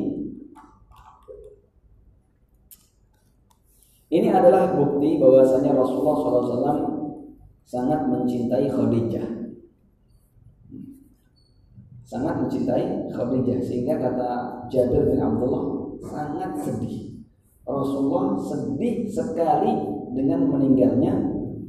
ini 4.10 4.28
adalah 4.34 4.74
bukti 4.74 5.22
bahwasanya 5.22 5.78
Rasulullah 5.78 6.18
SAW 6.18 6.78
sangat 7.62 8.10
mencintai 8.10 8.66
Khadijah 8.66 9.39
sangat 12.10 12.42
mencintai 12.42 13.14
Khadijah 13.14 13.62
sehingga 13.62 13.94
kata 14.02 14.30
Jabir 14.66 15.14
bin 15.14 15.22
Abdullah 15.22 15.94
sangat 16.02 16.58
sedih 16.58 17.22
Rasulullah 17.62 18.34
sedih 18.34 19.06
sekali 19.06 19.70
dengan 20.10 20.50
meninggalnya 20.50 21.14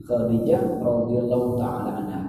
Khadijah 0.01 0.81
radhiyallahu 0.81 1.61
taala 1.61 1.91
anha 2.01 2.21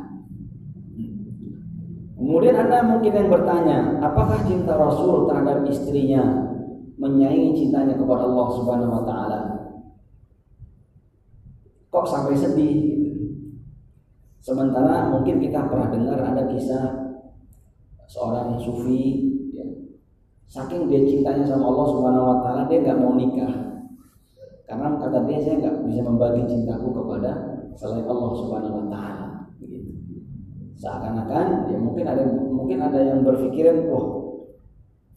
Kemudian 2.22 2.54
Anda 2.54 2.86
mungkin 2.86 3.18
yang 3.18 3.34
bertanya, 3.34 3.98
apakah 3.98 4.46
cinta 4.46 4.78
Rasul 4.78 5.26
terhadap 5.26 5.66
istrinya 5.66 6.22
menyaingi 6.94 7.58
cintanya 7.58 7.98
kepada 7.98 8.30
Allah 8.30 8.46
Subhanahu 8.54 8.94
wa 8.94 9.02
taala? 9.02 9.40
Kok 11.90 12.06
sampai 12.06 12.38
sedih? 12.38 12.94
Sementara 14.38 15.10
mungkin 15.10 15.42
kita 15.42 15.66
pernah 15.66 15.90
dengar 15.90 16.22
ada 16.22 16.46
kisah 16.46 17.01
seorang 18.12 18.60
sufi 18.60 19.32
ya, 19.56 19.64
saking 20.44 20.92
dia 20.92 21.00
cintanya 21.08 21.48
sama 21.48 21.72
Allah 21.72 21.86
Subhanahu 21.88 22.28
wa 22.28 22.38
taala 22.44 22.62
dia 22.68 22.84
nggak 22.84 23.00
mau 23.00 23.16
nikah. 23.16 23.54
Karena 24.68 25.00
kata 25.00 25.24
dia 25.24 25.38
saya 25.40 25.56
nggak 25.64 25.76
bisa 25.88 26.00
membagi 26.04 26.44
cintaku 26.44 26.92
kepada 26.92 27.32
selain 27.72 28.04
Allah 28.04 28.30
Subhanahu 28.36 28.74
wa 28.84 28.86
taala. 28.92 29.26
Seakan-akan 30.76 31.72
ya 31.72 31.78
mungkin 31.80 32.04
ada 32.04 32.22
mungkin 32.28 32.78
ada 32.84 33.00
yang 33.00 33.24
berpikiran 33.24 33.86
wah 33.88 34.06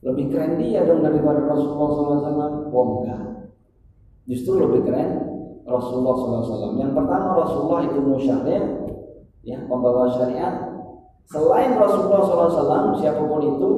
lebih 0.05 0.29
keren 0.29 0.61
dia 0.61 0.85
dong 0.85 1.01
daripada 1.01 1.41
Rasulullah 1.49 1.89
SAW 2.21 2.69
wah 2.69 2.85
enggak. 3.01 3.21
Justru 4.29 4.61
lebih 4.61 4.87
keren 4.87 5.09
Rasulullah 5.65 6.13
SAW 6.15 6.77
yang 6.77 6.93
pertama 6.93 7.33
Rasulullah 7.41 7.81
itu 7.89 7.99
musyariat 7.99 8.65
ya 9.43 9.57
pembawa 9.67 10.07
syariat. 10.13 10.71
Selain 11.25 11.73
Rasulullah 11.73 12.21
SAW 12.21 12.64
siapa 12.99 13.21
pun 13.23 13.41
itu 13.43 13.69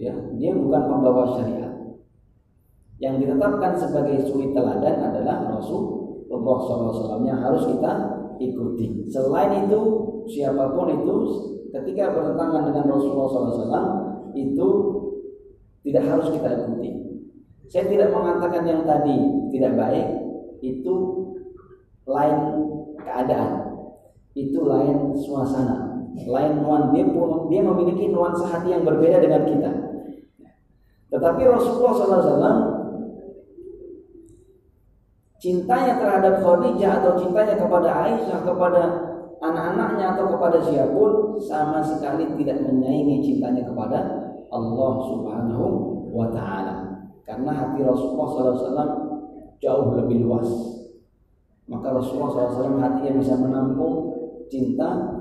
ya 0.00 0.14
dia 0.36 0.50
bukan 0.56 0.82
pembawa 0.88 1.36
syariat 1.36 1.70
yang 3.00 3.16
ditetapkan 3.16 3.72
sebagai 3.80 4.28
suri 4.28 4.52
teladan 4.52 5.00
adalah 5.00 5.56
Rasulullah 5.56 6.56
SAW 6.60 7.24
yang 7.24 7.40
harus 7.40 7.64
kita 7.64 7.92
ikuti. 8.36 9.08
Selain 9.08 9.64
itu 9.64 9.80
siapa 10.28 10.76
pun 10.76 10.88
itu 10.92 11.14
ketika 11.72 12.12
bertentangan 12.12 12.68
dengan 12.68 12.84
Rasulullah 12.92 13.28
SAW 13.32 13.88
itu 14.36 14.68
tidak 15.88 16.04
harus 16.12 16.28
kita 16.28 16.48
ikuti. 16.60 16.90
Saya 17.72 17.88
tidak 17.88 18.12
mengatakan 18.12 18.68
yang 18.68 18.84
tadi 18.84 19.16
tidak 19.54 19.72
baik 19.80 20.08
itu 20.60 20.94
lain 22.04 22.38
keadaan, 23.00 23.80
itu 24.36 24.58
lain 24.60 25.16
suasana, 25.16 25.89
lain 26.18 26.62
nuan 26.62 26.90
dia 26.90 27.06
pun 27.06 27.46
dia 27.48 27.62
memiliki 27.62 28.10
nuansa 28.10 28.50
hati 28.50 28.74
yang 28.74 28.82
berbeda 28.82 29.22
dengan 29.22 29.42
kita. 29.46 29.70
Tetapi 31.10 31.42
Rasulullah 31.46 31.94
SAW 31.94 32.58
cintanya 35.40 35.98
terhadap 35.98 36.44
Khadijah 36.44 36.92
atau 37.02 37.12
cintanya 37.18 37.54
kepada 37.58 37.88
Aisyah 38.06 38.38
kepada 38.44 38.82
anak-anaknya 39.40 40.14
atau 40.14 40.36
kepada 40.36 40.58
siapa 40.60 40.92
pun 40.92 41.40
sama 41.40 41.80
sekali 41.80 42.28
tidak 42.38 42.60
menyaingi 42.60 43.24
cintanya 43.24 43.64
kepada 43.64 43.98
Allah 44.52 44.92
Subhanahu 45.08 45.66
wa 46.12 46.28
taala. 46.30 47.08
Karena 47.24 47.50
hati 47.54 47.80
Rasulullah 47.86 48.28
SAW 48.58 48.90
jauh 49.62 49.94
lebih 49.96 50.26
luas. 50.26 50.50
Maka 51.70 51.94
Rasulullah 51.94 52.50
SAW 52.50 52.82
hatinya 52.82 53.12
bisa 53.22 53.34
menampung 53.38 53.94
cinta 54.50 55.19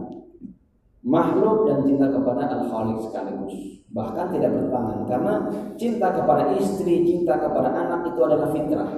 makhluk 1.03 1.67
dan 1.69 1.87
cinta 1.87 2.11
kepada 2.11 2.43
Al-Khaliq 2.47 2.97
sekaligus. 3.07 3.55
Bahkan 3.89 4.25
tidak 4.37 4.51
bertangan 4.53 4.99
karena 5.09 5.33
cinta 5.79 6.07
kepada 6.13 6.53
istri, 6.59 7.07
cinta 7.07 7.39
kepada 7.41 7.73
anak 7.73 8.13
itu 8.13 8.19
adalah 8.21 8.53
fitrah. 8.53 8.91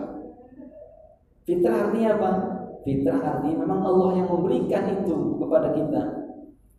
Fitrah 1.48 1.78
artinya 1.88 2.10
apa? 2.20 2.32
Fitrah 2.84 3.20
artinya 3.22 3.64
memang 3.64 3.80
Allah 3.86 4.10
yang 4.20 4.28
memberikan 4.28 4.84
itu 4.92 5.40
kepada 5.40 5.72
kita. 5.72 6.02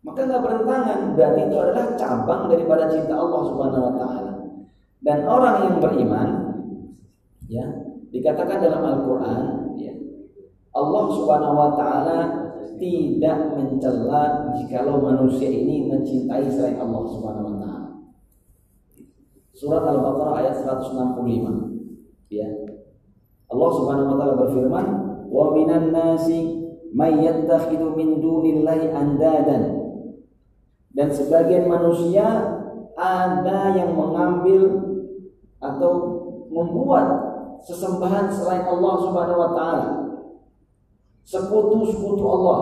Maka 0.03 0.19
nggak 0.27 0.43
bertentangan, 0.43 0.99
berarti 1.15 1.41
itu 1.47 1.55
adalah 1.55 1.85
cabang 1.95 2.41
daripada 2.51 2.91
cinta 2.91 3.15
Allah 3.15 3.41
Subhanahu 3.47 3.83
wa 3.87 3.93
taala. 3.95 4.33
Dan 5.03 5.17
orang 5.23 5.55
yang 5.63 5.75
beriman 5.79 6.29
ya, 7.47 7.65
dikatakan 8.11 8.59
dalam 8.59 8.83
Al-Qur'an 8.83 9.73
ya, 9.79 9.95
Allah 10.75 11.03
Subhanahu 11.07 11.55
wa 11.55 11.71
taala 11.79 12.42
tidak 12.77 13.57
mencela 13.57 14.53
jikalau 14.57 15.01
manusia 15.01 15.49
ini 15.49 15.89
mencintai 15.89 16.45
selain 16.49 16.77
Allah 16.79 17.03
Subhanahu 17.09 17.47
wa 17.49 17.55
taala. 17.59 17.89
Surat 19.53 19.83
Al-Baqarah 19.85 20.35
ayat 20.43 20.55
165. 20.61 22.29
Ya. 22.33 22.49
Allah 23.49 23.69
Subhanahu 23.77 24.07
wa 24.13 24.17
taala 24.17 24.35
berfirman, 24.45 24.85
"Wa 25.29 25.53
minan 25.53 25.93
nasi 25.93 26.69
may 26.93 27.21
yattakhidu 27.21 27.93
min 27.93 28.21
dunillahi 28.21 28.89
andadan." 28.93 29.63
Dan 30.93 31.09
sebagian 31.09 31.65
manusia 31.65 32.25
ada 32.93 33.73
yang 33.73 33.97
mengambil 33.97 34.93
atau 35.57 35.91
membuat 36.53 37.07
sesembahan 37.65 38.29
selain 38.29 38.67
Allah 38.67 38.93
Subhanahu 39.01 39.41
wa 39.41 39.51
taala 39.57 40.03
sekutu-sekutu 41.23 42.23
Allah. 42.23 42.61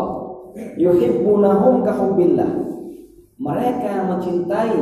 Yuhibbunahum 0.75 1.79
kahubbillah 1.87 2.71
mereka 3.41 4.05
mencintai 4.05 4.77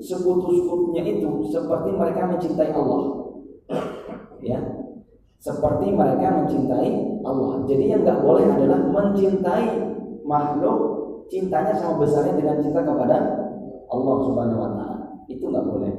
sekutu-sekutunya 0.00 1.04
itu 1.04 1.28
seperti 1.52 1.92
mereka 1.92 2.24
mencintai 2.24 2.72
Allah. 2.72 3.02
Ya. 4.40 4.58
Seperti 5.38 5.92
mereka 5.92 6.42
mencintai 6.42 7.20
Allah. 7.22 7.62
Jadi 7.68 7.84
yang 7.94 8.02
nggak 8.02 8.24
boleh 8.24 8.48
adalah 8.48 8.80
mencintai 8.90 9.66
makhluk 10.24 10.78
cintanya 11.28 11.76
sama 11.76 12.02
besarnya 12.02 12.34
dengan 12.34 12.58
cinta 12.64 12.80
kepada 12.82 13.16
Allah 13.92 14.16
subhanahu 14.24 14.60
wa 14.64 14.70
ta'ala. 14.72 14.98
Itu 15.28 15.52
nggak 15.52 15.66
boleh. 15.68 15.92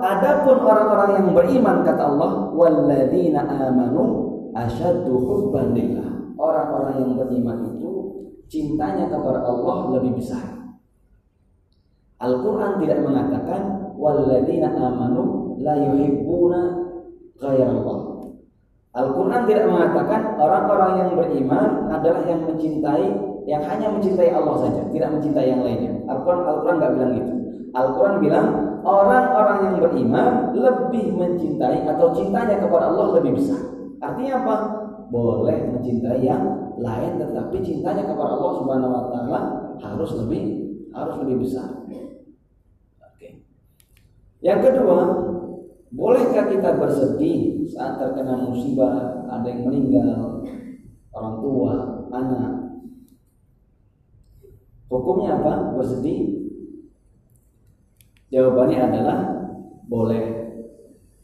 Adapun 0.00 0.56
orang-orang 0.64 1.10
yang 1.20 1.28
beriman 1.36 1.84
kata 1.84 2.00
Allah 2.00 2.48
walladzina 2.56 3.44
amanu 3.44 4.29
asyaddu 4.54 5.12
hubban 5.14 5.74
lillah. 5.76 6.34
Orang-orang 6.40 7.04
yang 7.04 7.12
beriman 7.20 7.58
itu 7.76 7.90
cintanya 8.48 9.12
kepada 9.12 9.44
Allah 9.44 10.00
lebih 10.00 10.18
besar. 10.18 10.74
Al-Qur'an 12.20 12.80
tidak 12.80 13.00
mengatakan 13.04 13.92
walladzina 13.96 14.72
amanu 14.72 15.56
la 15.60 15.76
yuhibbuna 15.76 16.60
ghairallah. 17.36 18.00
Al-Quran 18.90 19.46
tidak 19.46 19.70
mengatakan 19.70 20.34
orang-orang 20.34 20.92
yang 20.98 21.10
beriman 21.14 21.68
adalah 21.94 22.26
yang 22.26 22.42
mencintai 22.42 23.06
yang 23.46 23.62
hanya 23.64 23.88
mencintai 23.88 24.34
Allah 24.34 24.66
saja, 24.66 24.82
tidak 24.90 25.14
mencintai 25.14 25.46
yang 25.46 25.62
lainnya. 25.62 25.94
Al-Quran 26.10 26.40
Al-Quran 26.42 26.76
nggak 26.82 26.92
bilang 26.98 27.12
gitu. 27.14 27.32
Al-Quran 27.70 28.16
bilang 28.18 28.46
orang-orang 28.82 29.58
yang 29.62 29.76
beriman 29.78 30.30
lebih 30.58 31.06
mencintai 31.14 31.86
atau 31.86 32.10
cintanya 32.18 32.58
kepada 32.58 32.90
Allah 32.90 33.22
lebih 33.22 33.38
besar. 33.38 33.62
Artinya 34.00 34.34
apa? 34.42 34.56
Boleh 35.12 35.68
mencintai 35.68 36.24
yang 36.24 36.72
lain 36.80 37.20
tetapi 37.20 37.60
cintanya 37.60 38.08
kepada 38.08 38.40
Allah 38.40 38.52
Subhanahu 38.56 38.92
wa 38.94 39.04
taala 39.12 39.40
harus 39.76 40.10
lebih 40.24 40.42
harus 40.90 41.14
lebih 41.22 41.36
besar. 41.44 41.84
Oke. 43.04 43.44
Yang 44.40 44.60
kedua, 44.72 44.98
bolehkah 45.92 46.48
kita 46.48 46.80
bersedih 46.80 47.68
saat 47.68 48.00
terkena 48.00 48.48
musibah, 48.48 49.28
ada 49.28 49.46
yang 49.46 49.68
meninggal, 49.68 50.42
orang 51.12 51.36
tua, 51.44 51.74
anak? 52.10 52.52
Hukumnya 54.90 55.38
apa? 55.38 55.78
Bersedih? 55.78 56.50
Jawabannya 58.30 58.78
adalah 58.90 59.18
boleh. 59.86 60.38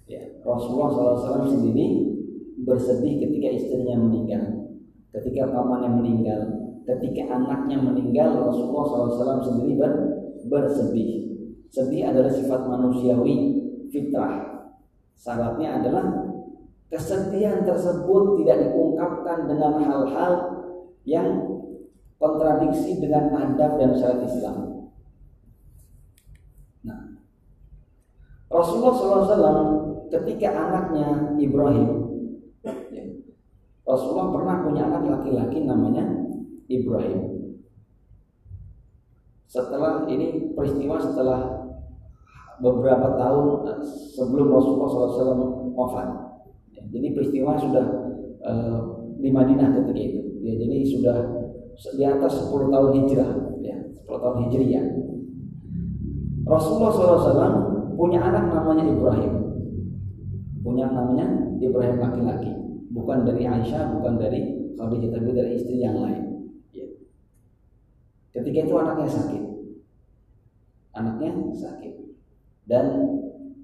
Ya, 0.07 0.23
Rasulullah 0.47 0.95
SAW 0.95 1.51
sendiri 1.51 2.16
bersedih 2.67 3.23
ketika 3.23 3.49
istrinya 3.55 3.95
meninggal, 3.95 4.75
ketika 5.15 5.47
pamannya 5.55 5.91
meninggal, 5.95 6.41
ketika 6.83 7.31
anaknya 7.31 7.79
meninggal, 7.79 8.51
Rasulullah 8.51 8.85
SAW 9.07 9.47
sendiri 9.47 9.79
ber, 9.79 9.93
bersedih. 10.51 11.11
Sedih 11.71 12.11
adalah 12.11 12.31
sifat 12.35 12.67
manusiawi, 12.67 13.37
fitrah. 13.95 14.67
Syaratnya 15.15 15.81
adalah 15.81 16.05
kesedihan 16.91 17.63
tersebut 17.63 18.43
tidak 18.43 18.69
diungkapkan 18.69 19.47
dengan 19.47 19.73
hal-hal 19.83 20.33
yang 21.07 21.29
kontradiksi 22.19 22.99
dengan 22.99 23.31
adab 23.35 23.79
dan 23.79 23.91
syariat 23.95 24.27
Islam. 24.27 24.57
Nah, 26.87 27.19
Rasulullah 28.51 28.95
SAW 28.95 29.61
ketika 30.11 30.49
anaknya 30.55 31.35
Ibrahim 31.41 32.06
Rasulullah 33.87 34.35
pernah 34.35 34.57
punya 34.67 34.83
anak 34.91 35.03
laki-laki 35.07 35.63
namanya 35.63 36.03
Ibrahim. 36.67 37.55
Setelah 39.47 40.11
ini 40.11 40.51
peristiwa 40.59 40.99
setelah 40.99 41.71
beberapa 42.59 43.15
tahun 43.15 43.63
sebelum 44.19 44.51
Rasulullah 44.51 44.91
SAW 44.91 45.71
wafat. 45.79 46.09
Ya, 46.75 46.83
jadi 46.91 47.15
peristiwa 47.15 47.55
sudah 47.55 47.87
uh, 48.43 48.79
di 49.23 49.31
Madinah 49.31 49.71
ketika 49.79 50.03
itu. 50.03 50.21
Ya, 50.43 50.59
jadi 50.59 50.77
sudah 50.83 51.17
di 51.95 52.03
atas 52.03 52.43
10 52.51 52.75
tahun 52.75 52.91
hijrah, 52.91 53.31
ya, 53.63 53.77
10 54.03 54.03
tahun 54.03 54.37
hijriah. 54.51 54.87
Rasulullah 56.43 56.91
SAW 56.91 57.55
punya 57.95 58.19
anak 58.19 58.51
namanya 58.51 58.83
Ibrahim. 58.83 59.35
Punya 60.67 60.91
namanya 60.91 61.55
Ibrahim 61.63 62.03
laki-laki 62.03 62.56
bukan 62.97 63.29
dari 63.29 63.45
Aisyah, 63.45 63.93
bukan 64.01 64.17
dari 64.17 64.73
Khadijah, 64.73 65.11
tapi 65.13 65.31
dari 65.37 65.51
istri 65.61 65.85
yang 65.85 66.01
lain. 66.01 66.49
Ya. 66.73 66.89
Ketika 68.33 68.65
itu 68.65 68.75
anaknya 68.81 69.09
sakit, 69.13 69.45
anaknya 70.97 71.31
sakit 71.53 71.95
dan 72.65 72.85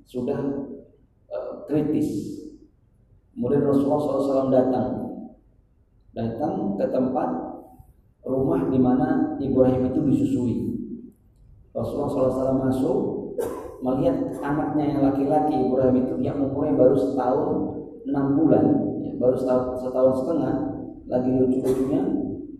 sudah 0.04 0.68
uh, 1.32 1.64
kritis. 1.64 2.40
Kemudian 3.32 3.64
Rasulullah 3.64 4.20
SAW 4.20 4.52
datang, 4.52 4.88
datang 6.12 6.76
ke 6.76 6.84
tempat 6.92 7.28
rumah 8.28 8.68
di 8.68 8.76
mana 8.76 9.40
Ibrahim 9.40 9.88
itu 9.88 10.00
disusui. 10.12 10.56
Rasulullah 11.72 12.12
SAW 12.12 12.60
masuk 12.68 12.96
melihat 13.80 14.36
anaknya 14.44 14.84
yang 14.92 15.00
laki-laki 15.00 15.56
Ibrahim 15.56 16.04
itu 16.04 16.14
yang 16.20 16.38
umurnya 16.44 16.76
baru 16.76 16.94
setahun 16.94 17.71
enam 18.08 18.26
bulan 18.38 18.64
baru 19.18 19.36
setahun, 19.38 19.78
setahun 19.82 20.14
setengah 20.24 20.54
lagi 21.06 21.30
lucu-lucunya 21.36 22.02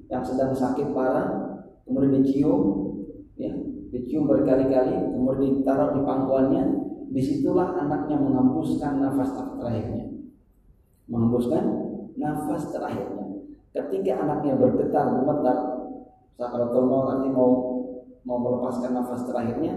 yang 0.07 0.23
sedang 0.23 0.53
sakit 0.53 0.93
parah 0.93 1.59
kemudian 1.89 2.23
dicium 2.23 2.61
ya 3.41 3.51
dicium 3.91 4.29
berkali-kali 4.29 5.13
kemudian 5.13 5.63
ditaruh 5.63 5.97
di 5.97 6.01
pangkuannya 6.05 6.63
di 7.13 7.21
situlah 7.21 7.77
anaknya 7.77 8.17
menghembuskan 8.17 9.05
nafas 9.05 9.37
terakhirnya. 9.37 10.09
Menghembuskan 11.13 11.65
nafas 12.17 12.73
terakhirnya. 12.73 13.53
Ketika 13.73 14.25
anaknya 14.25 14.57
bergetar 14.57 15.13
gemetar 15.13 15.57
sakaratul 16.41 16.89
maut 16.89 17.07
nanti 17.13 17.29
mau 17.29 17.51
mau 18.25 18.39
melepaskan 18.41 18.97
nafas 18.97 19.29
terakhirnya 19.29 19.77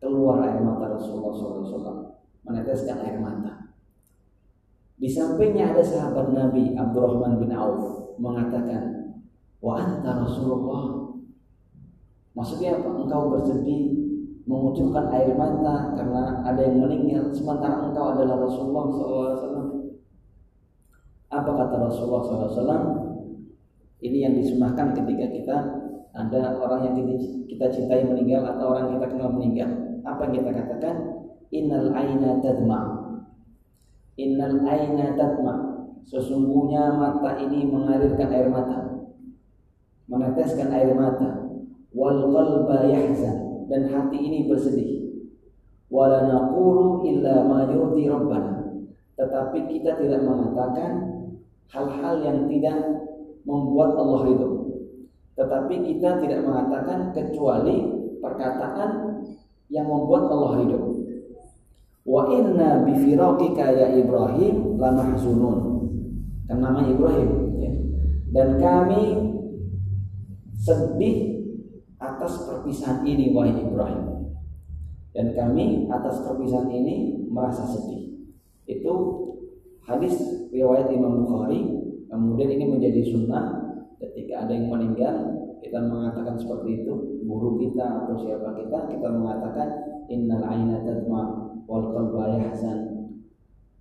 keluar 0.00 0.40
air 0.44 0.60
mata 0.64 0.96
Rasulullah 0.96 1.32
SAW 1.32 2.16
meneteskan 2.44 3.00
air 3.04 3.18
mata 3.20 3.65
di 4.96 5.08
sampingnya 5.12 5.76
ada 5.76 5.84
sahabat 5.84 6.32
Nabi 6.32 6.72
Abdurrahman 6.72 7.36
bin 7.36 7.52
Auf 7.52 8.16
mengatakan, 8.16 9.12
"Wa 9.60 9.76
anta 9.76 10.24
Rasulullah." 10.24 11.12
Maksudnya 12.32 12.80
apa? 12.80 12.88
Engkau 13.04 13.32
bersedih 13.32 13.96
mengucurkan 14.46 15.10
air 15.10 15.34
mata 15.34 15.92
karena 15.98 16.40
ada 16.46 16.60
yang 16.62 16.80
meninggal 16.80 17.34
sementara 17.34 17.82
engkau 17.82 18.14
adalah 18.14 18.40
Rasulullah 18.40 18.84
SAW. 18.92 19.64
Apa 21.32 21.50
kata 21.50 21.74
Rasulullah 21.82 22.22
SAW? 22.22 22.84
Ini 24.00 24.28
yang 24.28 24.34
disunahkan 24.38 24.94
ketika 24.94 25.26
kita 25.32 25.56
ada 26.16 26.56
orang 26.56 26.88
yang 26.88 26.94
kita 27.44 27.66
cintai 27.68 28.06
meninggal 28.08 28.44
atau 28.46 28.72
orang 28.72 28.88
yang 28.88 28.94
kita 29.00 29.08
kenal 29.12 29.30
meninggal. 29.34 29.70
Apa 30.06 30.20
yang 30.28 30.34
kita 30.40 30.50
katakan? 30.54 30.96
Innal 31.50 31.92
aina 31.92 32.40
tadma. 32.40 32.95
Innal 34.16 34.64
aina 34.64 35.12
tadma. 35.12 35.54
Sesungguhnya 36.08 36.96
mata 36.96 37.36
ini 37.36 37.68
mengalirkan 37.68 38.32
air 38.32 38.48
mata. 38.48 39.08
Meneteskan 40.08 40.72
air 40.72 40.96
mata. 40.96 41.44
Wal 41.92 42.32
qalba 42.32 42.88
yahzan 42.88 43.68
dan 43.68 43.92
hati 43.92 44.16
ini 44.16 44.48
bersedih. 44.48 44.96
Wala 45.92 46.26
naqulu 46.26 47.04
illa 47.04 47.44
ma 47.44 47.68
yurdi 47.68 48.08
rabbana. 48.08 48.86
Tetapi 49.16 49.58
kita 49.68 50.00
tidak 50.00 50.22
mengatakan 50.24 50.92
hal-hal 51.72 52.14
yang 52.22 52.38
tidak 52.48 52.78
membuat 53.46 53.96
Allah 53.96 54.20
ridho. 54.28 54.50
Tetapi 55.36 55.74
kita 55.92 56.20
tidak 56.24 56.40
mengatakan 56.44 57.12
kecuali 57.12 57.84
perkataan 58.20 59.20
yang 59.68 59.86
membuat 59.86 60.32
Allah 60.32 60.52
ridho. 60.64 60.95
Wa 62.06 62.30
inna 62.30 62.86
bi 62.86 62.94
firaqika 62.94 63.74
ya 63.74 63.90
Ibrahim 63.98 64.78
lamahzunun. 64.78 65.58
Kan 66.46 66.62
nama 66.62 66.86
Ibrahim 66.86 67.58
ya. 67.58 67.70
Dan 68.30 68.62
kami 68.62 69.02
sedih 70.54 71.42
atas 71.98 72.46
perpisahan 72.46 73.02
ini 73.02 73.34
wahai 73.34 73.58
Ibrahim. 73.58 74.30
Dan 75.10 75.34
kami 75.34 75.90
atas 75.90 76.22
perpisahan 76.22 76.70
ini 76.70 77.26
merasa 77.26 77.66
sedih. 77.66 78.30
Itu 78.70 78.94
hadis 79.82 80.14
riwayat 80.54 80.86
Imam 80.94 81.26
Bukhari 81.26 81.86
Kemudian 82.06 82.48
ini 82.54 82.64
menjadi 82.70 83.02
sunnah 83.02 83.76
ketika 83.98 84.46
ada 84.46 84.52
yang 84.54 84.70
meninggal 84.70 85.14
kita 85.58 85.82
mengatakan 85.82 86.38
seperti 86.38 86.80
itu 86.80 86.92
guru 87.26 87.58
kita 87.58 87.82
atau 87.82 88.14
siapa 88.14 88.54
kita 88.54 88.86
kita 88.86 89.08
mengatakan 89.10 89.68
innal 90.06 90.46
aina 90.46 90.80
tadma 90.86 91.45
wal 91.66 91.92
qalba 91.92 92.38
yahzan 92.40 93.10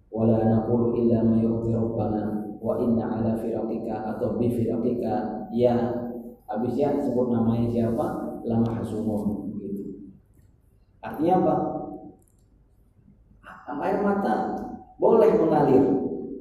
wala 0.09 0.41
naqulu 0.41 0.97
illa 0.99 1.21
ma 1.21 1.37
yurdi 1.37 1.71
rabbana 1.73 2.53
wa 2.59 2.81
inna 2.81 3.21
ala 3.21 3.31
firaqika 3.37 4.15
atau 4.15 4.37
bi 4.37 4.49
firaqika 4.49 5.47
ya 5.53 6.05
habis 6.45 6.73
ya 6.77 6.93
sebut 7.01 7.33
namanya 7.33 7.69
siapa? 7.69 8.07
Lama 8.45 8.69
hasumun 8.77 9.49
gitu. 9.57 10.05
Artinya 11.01 11.41
apa? 11.41 11.55
Air 13.85 14.01
mata 14.01 14.35
boleh 14.97 15.29
mengalir. 15.37 15.85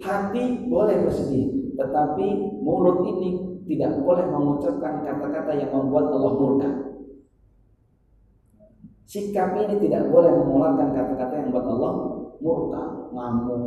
Hati 0.00 0.68
boleh 0.68 1.04
bersedih. 1.04 1.76
Tetapi 1.76 2.60
mulut 2.64 3.04
ini 3.04 3.60
tidak 3.68 4.00
boleh 4.00 4.28
mengucapkan 4.28 5.04
kata-kata 5.04 5.52
yang 5.56 5.70
membuat 5.72 6.12
Allah 6.12 6.32
murka. 6.36 6.70
Sikap 9.04 9.56
ini 9.60 9.76
tidak 9.80 10.08
boleh 10.08 10.32
mengeluarkan 10.32 10.88
kata-kata 10.96 11.33
membuat 11.54 11.70
Allah 11.70 11.92
murka, 12.42 12.82
ngamuk, 13.14 13.62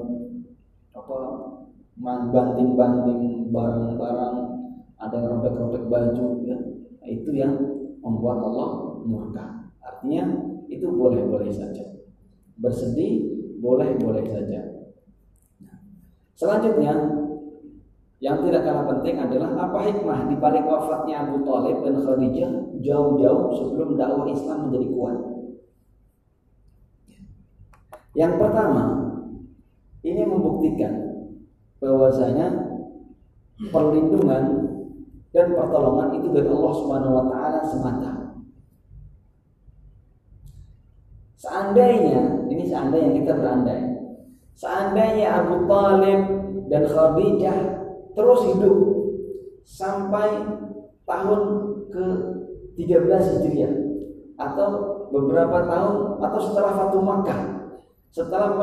apa 0.91 1.17
banting-banting 2.35 3.47
barang-barang, 3.47 4.37
ada 4.99 5.17
robek-robek 5.23 5.87
baju, 5.87 6.25
ya. 6.43 6.57
Nah, 6.99 7.07
itu 7.07 7.31
yang 7.31 7.55
membuat 8.03 8.43
Allah 8.43 8.99
murka. 9.07 9.71
Artinya 9.79 10.35
itu 10.67 10.83
boleh-boleh 10.91 11.47
saja. 11.47 11.95
Bersedih 12.59 13.23
boleh-boleh 13.63 14.27
saja. 14.27 14.83
Nah, 15.63 15.79
selanjutnya 16.35 17.23
yang 18.17 18.41
tidak 18.43 18.65
kalah 18.65 18.85
penting 18.97 19.15
adalah 19.21 19.53
apa 19.55 19.79
hikmah 19.87 20.25
di 20.27 20.35
balik 20.41 20.65
wafatnya 20.65 21.29
Abu 21.29 21.45
Talib 21.45 21.85
dan 21.85 22.01
Khadijah 22.01 22.51
jauh-jauh 22.81 23.53
sebelum 23.53 23.95
dakwah 23.95 24.25
Islam 24.27 24.67
menjadi 24.67 24.87
kuat. 24.91 25.36
Yang 28.17 28.33
pertama, 28.41 29.13
ini 30.01 30.25
membuktikan 30.25 31.21
bahwasanya 31.77 32.49
perlindungan 33.69 34.43
dan 35.29 35.53
pertolongan 35.53 36.17
itu 36.17 36.33
dari 36.33 36.49
Allah 36.49 36.73
Subhanahu 36.73 37.13
wa 37.13 37.25
taala 37.29 37.61
semata. 37.61 38.11
Seandainya, 41.37 42.49
ini 42.49 42.65
seandainya 42.65 43.21
kita 43.21 43.37
berandai. 43.37 43.85
Seandainya 44.57 45.45
Abu 45.45 45.69
Talib 45.69 46.21
dan 46.73 46.89
Khadijah 46.89 47.57
terus 48.17 48.41
hidup 48.49 48.77
sampai 49.61 50.41
tahun 51.05 51.41
ke 51.93 52.05
13 52.81 53.29
Hijriah 53.37 53.73
atau 54.41 54.69
beberapa 55.13 55.69
tahun 55.69 56.17
atau 56.17 56.39
setelah 56.41 56.73
Fatu 56.73 56.99
Makkah 57.05 57.56
setelah 58.11 58.55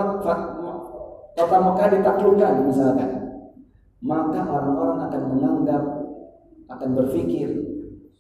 kota 1.35 1.57
Makkah 1.61 1.89
ditaklukkan 1.93 2.55
misalkan 2.71 3.11
maka 4.05 4.41
orang-orang 4.45 4.99
akan 5.09 5.23
menganggap 5.35 5.83
akan 6.69 6.91
berpikir 6.97 7.49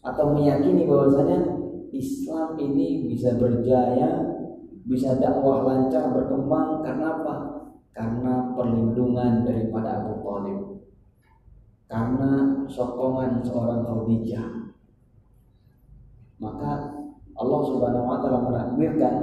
atau 0.04 0.36
meyakini 0.36 0.84
bahwasanya 0.84 1.40
Islam 1.94 2.58
ini 2.60 3.08
bisa 3.08 3.36
berjaya 3.36 4.34
bisa 4.84 5.16
dakwah 5.16 5.64
lancar 5.64 6.12
berkembang 6.12 6.84
karena 6.84 7.06
apa? 7.20 7.34
Karena 7.94 8.52
perlindungan 8.52 9.46
daripada 9.46 10.02
Abu 10.04 10.20
Thalib 10.20 10.60
karena 11.88 12.64
sokongan 12.68 13.40
seorang 13.44 13.86
Khadijah. 13.86 14.50
Maka 16.42 16.72
Allah 17.34 17.60
Subhanahu 17.64 18.08
wa 18.08 18.18
taala 18.20 18.40
menakdirkan 18.44 19.14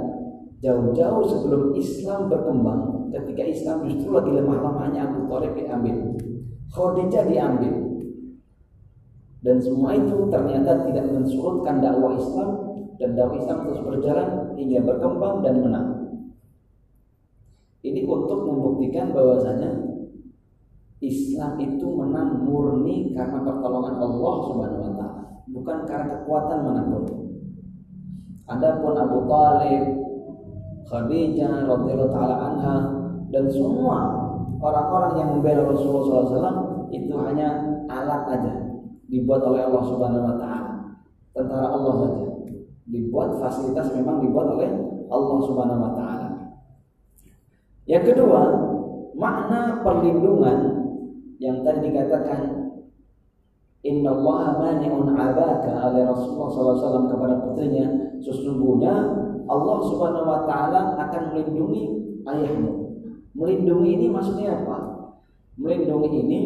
jauh-jauh 0.62 1.26
sebelum 1.26 1.74
Islam 1.74 2.30
berkembang, 2.30 3.10
ketika 3.10 3.42
Islam 3.42 3.76
justru 3.90 4.14
lagi 4.14 4.30
lemah-lemahnya 4.30 5.10
Abu 5.10 5.26
Thalib 5.26 5.52
diambil. 5.58 5.96
Khadijah 6.70 7.24
diambil. 7.28 7.74
Dan 9.42 9.58
semua 9.58 9.90
itu 9.98 10.30
ternyata 10.30 10.86
tidak 10.86 11.10
mensurutkan 11.10 11.82
dakwah 11.82 12.14
Islam 12.14 12.50
dan 13.02 13.18
dakwah 13.18 13.42
Islam 13.42 13.58
terus 13.66 13.82
berjalan 13.82 14.28
hingga 14.54 14.86
berkembang 14.86 15.42
dan 15.42 15.54
menang. 15.66 15.88
Ini 17.82 18.06
untuk 18.06 18.46
membuktikan 18.46 19.10
bahwasanya 19.10 19.92
Islam 21.02 21.58
itu 21.58 21.82
menang 21.90 22.46
murni 22.46 23.10
karena 23.10 23.42
pertolongan 23.42 23.98
Allah 23.98 24.34
Subhanahu 24.46 24.78
wa 24.78 24.94
taala, 24.94 25.08
bukan 25.50 25.78
karena 25.90 26.06
kekuatan 26.22 26.58
mana 26.62 26.82
pun. 26.86 27.04
Adapun 28.46 28.94
Abu 28.94 29.26
Talib, 29.26 30.01
Khadijah 30.92 31.64
radhiyallahu 31.64 32.12
taala 32.12 32.36
anha 32.36 32.76
dan 33.32 33.48
semua 33.48 34.12
orang-orang 34.60 35.12
yang 35.16 35.28
membela 35.32 35.72
Rasulullah 35.72 36.28
SAW 36.28 36.56
itu 36.92 37.16
hanya 37.16 37.80
alat 37.88 38.28
aja 38.28 38.52
dibuat 39.08 39.40
oleh 39.40 39.64
Allah 39.64 39.82
Subhanahu 39.88 40.28
wa 40.28 40.36
taala. 40.36 40.72
Tentara 41.32 41.72
Allah 41.72 41.94
saja. 41.96 42.28
Dibuat 42.92 43.40
fasilitas 43.40 43.88
memang 43.96 44.20
dibuat 44.20 44.52
oleh 44.52 44.68
Allah 45.08 45.38
Subhanahu 45.48 45.80
wa 45.80 45.92
taala. 45.96 46.28
Yang 47.88 48.12
kedua, 48.12 48.40
makna 49.16 49.80
perlindungan 49.80 50.58
yang 51.40 51.64
tadi 51.64 51.88
dikatakan 51.88 52.61
Inna 53.82 54.14
Allah 54.14 54.62
mani'un 54.62 55.10
abaka 55.10 55.90
oleh 55.90 56.06
Rasulullah 56.06 56.50
SAW 56.78 57.10
kepada 57.10 57.34
putrinya 57.42 58.14
Sesungguhnya 58.22 58.94
Allah 59.50 59.76
Subhanahu 59.82 60.26
Wa 60.30 60.40
Taala 60.46 60.94
akan 60.94 61.22
melindungi 61.34 61.82
ayahmu. 62.22 62.72
Melindungi 63.34 63.90
ini 63.98 64.06
maksudnya 64.06 64.62
apa? 64.62 64.78
Melindungi 65.58 66.08
ini 66.14 66.40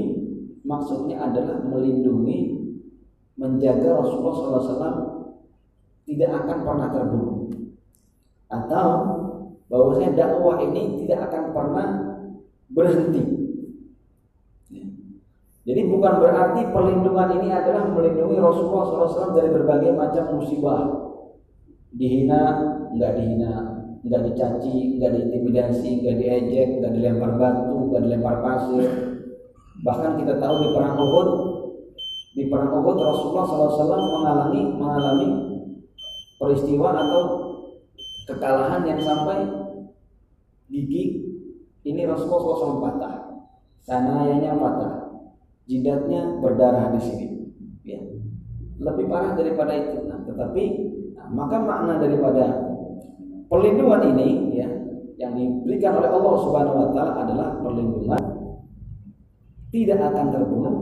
maksudnya 0.65 1.29
adalah 1.29 1.61
melindungi 1.61 2.57
Menjaga 3.37 4.01
Rasulullah 4.01 4.65
SAW 4.65 4.97
tidak 6.09 6.31
akan 6.41 6.59
pernah 6.65 6.89
terbunuh. 6.89 7.53
Atau 8.49 8.89
bahwasanya 9.69 10.17
dakwah 10.17 10.57
ini 10.65 11.05
tidak 11.05 11.29
akan 11.29 11.53
pernah 11.53 11.89
berhenti 12.73 13.46
jadi 15.67 15.83
bukan 15.91 16.23
berarti 16.23 16.63
perlindungan 16.71 17.43
ini 17.43 17.51
adalah 17.51 17.91
melindungi 17.91 18.39
Rasulullah 18.39 18.87
SAW 18.87 19.35
dari 19.35 19.51
berbagai 19.51 19.99
macam 19.99 20.39
musibah. 20.39 21.11
Dihina, 21.91 22.43
enggak 22.95 23.19
dihina, 23.19 23.83
enggak 24.07 24.31
dicaci, 24.31 24.95
enggak 24.95 25.19
diintimidasi, 25.19 26.07
enggak 26.07 26.17
diejek, 26.23 26.69
enggak 26.79 26.93
dilempar 26.95 27.35
batu, 27.35 27.91
enggak 27.91 28.03
dilempar 28.07 28.37
pasir. 28.47 28.87
Bahkan 29.83 30.13
kita 30.23 30.39
tahu 30.39 30.55
di 30.55 30.69
perang 30.71 30.95
Uhud, 31.03 31.29
di 32.39 32.45
perang 32.47 32.71
Uhud 32.71 32.97
Rasulullah 33.03 33.47
SAW 33.51 34.07
mengalami 34.23 34.61
mengalami 34.71 35.29
peristiwa 36.39 36.95
atau 36.95 37.23
kekalahan 38.31 38.87
yang 38.87 39.01
sampai 39.03 39.51
gigi 40.71 41.27
ini 41.83 42.07
Rasulullah 42.07 42.55
SAW 42.55 42.83
patah, 42.87 43.15
sanayanya 43.83 44.55
patah, 44.55 45.06
jidatnya 45.67 46.39
berdarah 46.41 46.95
di 46.95 47.01
sini. 47.03 47.27
lebih 48.77 49.09
parah 49.09 49.33
daripada 49.33 49.73
itu. 49.73 50.05
Nah, 50.05 50.21
tetapi 50.29 50.65
nah, 51.17 51.29
maka 51.33 51.57
makna 51.65 51.97
daripada 51.97 52.45
perlindungan 53.49 54.13
ini 54.13 54.53
ya 54.53 54.69
yang 55.17 55.33
diberikan 55.33 55.97
oleh 55.97 56.13
Allah 56.13 56.35
Subhanahu 56.45 56.77
wa 56.77 56.89
taala 56.93 57.13
adalah 57.25 57.49
perlindungan 57.65 58.21
tidak 59.73 60.01
akan 60.13 60.27
terbunuh 60.29 60.77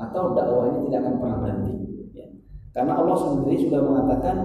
atau 0.00 0.32
dakwah 0.32 0.64
ini 0.72 0.88
tidak 0.88 1.00
akan 1.04 1.14
pernah 1.20 1.38
berhenti. 1.44 1.74
Ya. 2.16 2.26
Karena 2.72 2.92
Allah 2.98 3.16
sendiri 3.20 3.56
sudah 3.68 3.80
mengatakan 3.84 4.36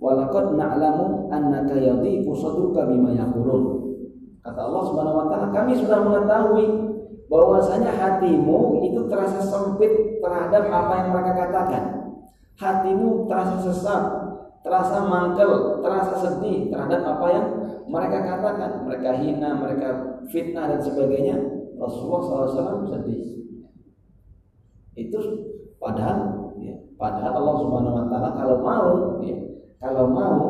walaqad 0.00 0.56
na'lamu 0.56 1.28
annaka 1.28 1.76
yadhiqu 1.76 2.32
sadruka 2.34 2.88
bima 2.88 3.12
yaqulun. 3.14 3.84
Kata 4.42 4.58
Allah 4.58 4.82
Subhanahu 4.90 5.18
wa 5.22 5.26
taala, 5.30 5.54
kami 5.54 5.78
sudah 5.78 6.02
mengetahui 6.02 6.91
bahwasanya 7.32 7.96
hatimu 7.96 8.84
itu 8.84 9.08
terasa 9.08 9.40
sempit 9.40 10.20
terhadap 10.20 10.68
apa 10.68 10.92
yang 11.00 11.08
mereka 11.16 11.32
katakan. 11.48 11.84
Hatimu 12.60 13.24
terasa 13.24 13.56
sesak, 13.64 14.02
terasa 14.60 15.08
mangkel, 15.08 15.80
terasa 15.80 16.12
sedih 16.20 16.68
terhadap 16.68 17.00
apa 17.16 17.26
yang 17.32 17.46
mereka 17.88 18.36
katakan. 18.36 18.84
Mereka 18.84 19.10
hina, 19.24 19.56
mereka 19.56 19.88
fitnah 20.28 20.76
dan 20.76 20.80
sebagainya. 20.84 21.36
Rasulullah 21.80 22.20
SAW 22.52 22.84
sedih. 22.92 23.48
Itu 24.92 25.18
padahal, 25.80 26.52
ya, 26.60 26.76
padahal 27.00 27.32
Allah 27.32 27.56
Subhanahu 27.64 27.96
Wa 27.96 28.06
Taala 28.12 28.30
kalau 28.36 28.56
mau, 28.60 28.88
ya, 29.24 29.40
kalau 29.80 30.04
mau 30.12 30.40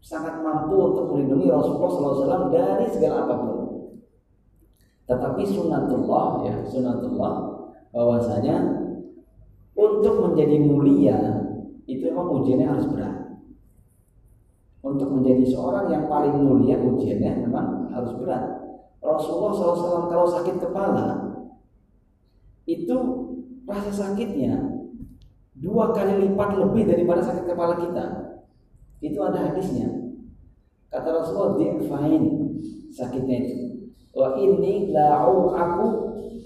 sangat 0.00 0.40
mampu 0.40 0.80
untuk 0.80 1.12
melindungi 1.12 1.52
Rasulullah 1.52 1.92
SAW 1.92 2.48
dari 2.48 2.88
segala 2.88 3.28
apa 3.28 3.36
pun. 3.36 3.59
Tetapi 5.10 5.42
sunatullah 5.42 6.46
ya 6.46 6.54
sunatullah 6.62 7.34
bahwasanya 7.90 8.86
untuk 9.74 10.22
menjadi 10.22 10.62
mulia 10.62 11.18
itu 11.90 12.14
memang 12.14 12.30
ujiannya 12.38 12.70
harus 12.70 12.86
berat. 12.86 13.42
Untuk 14.86 15.10
menjadi 15.10 15.42
seorang 15.50 15.90
yang 15.90 16.06
paling 16.06 16.38
mulia 16.38 16.78
ujiannya 16.78 17.42
memang 17.42 17.90
harus 17.90 18.14
berat. 18.22 18.70
Rasulullah 19.02 19.50
SAW 19.50 20.06
kalau 20.06 20.30
sakit 20.30 20.62
kepala 20.62 21.34
itu 22.70 22.96
rasa 23.66 23.90
sakitnya 23.90 24.78
dua 25.58 25.90
kali 25.90 26.22
lipat 26.22 26.54
lebih 26.54 26.86
daripada 26.86 27.18
sakit 27.18 27.50
kepala 27.50 27.74
kita. 27.82 28.06
Itu 29.02 29.18
ada 29.26 29.50
hadisnya. 29.50 29.90
Kata 30.92 31.08
Rasulullah, 31.18 31.58
di'fain 31.58 32.22
sakitnya 32.92 33.36
itu 33.42 33.69
wa 34.10 34.34
inni 34.34 34.90
la'u 34.90 35.54
aku 35.54 35.86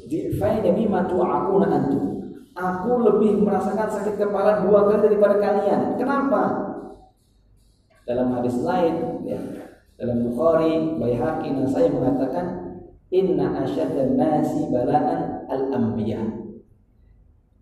di'faina 0.09 0.71
mimma 0.73 1.09
tu'akuna 1.09 1.67
antum. 1.69 2.05
Aku 2.55 3.03
lebih 3.03 3.43
merasakan 3.43 3.91
sakit 3.91 4.15
kepala 4.15 4.63
dua 4.63 4.87
kali 4.87 5.11
daripada 5.11 5.43
kalian. 5.43 5.99
Kenapa? 5.99 6.43
Dalam 8.07 8.31
hadis 8.37 8.63
lain 8.63 9.27
ya 9.27 9.41
dalam 9.99 10.29
Bukhari 10.29 10.95
Baihaqi 11.01 11.51
saya 11.67 11.89
mengatakan 11.91 12.47
inna 13.11 13.59
asyaddan 13.65 14.15
nasi 14.15 14.71
bala'an 14.71 15.51
al-anbiya. 15.51 16.23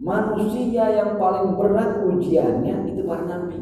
Manusia 0.02 0.84
yang 0.92 1.14
paling 1.14 1.54
berat 1.54 2.02
ujiannya 2.02 2.90
itu 2.90 3.06
para 3.06 3.22
nabi. 3.22 3.60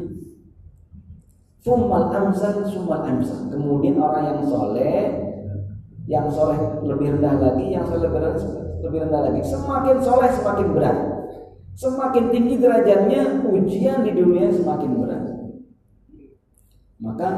Summal 1.61 2.09
amsal, 2.09 2.65
summal 2.65 3.05
amsal. 3.05 3.45
Kemudian 3.53 4.01
orang 4.01 4.33
yang 4.33 4.41
soleh 4.49 5.30
yang 6.11 6.27
soleh 6.27 6.59
lebih 6.83 7.15
rendah 7.15 7.39
lagi, 7.39 7.71
yang 7.71 7.87
soleh 7.87 8.11
lebih 8.11 8.19
rendah, 8.19 8.43
lebih 8.83 8.99
rendah 9.07 9.21
lagi. 9.31 9.41
Semakin 9.47 9.97
soleh 10.03 10.27
semakin 10.35 10.67
berat. 10.75 10.97
Semakin 11.71 12.35
tinggi 12.35 12.59
derajatnya, 12.59 13.47
ujian 13.47 14.03
di 14.03 14.11
dunia 14.11 14.51
semakin 14.51 14.91
berat. 14.99 15.23
Maka 16.99 17.29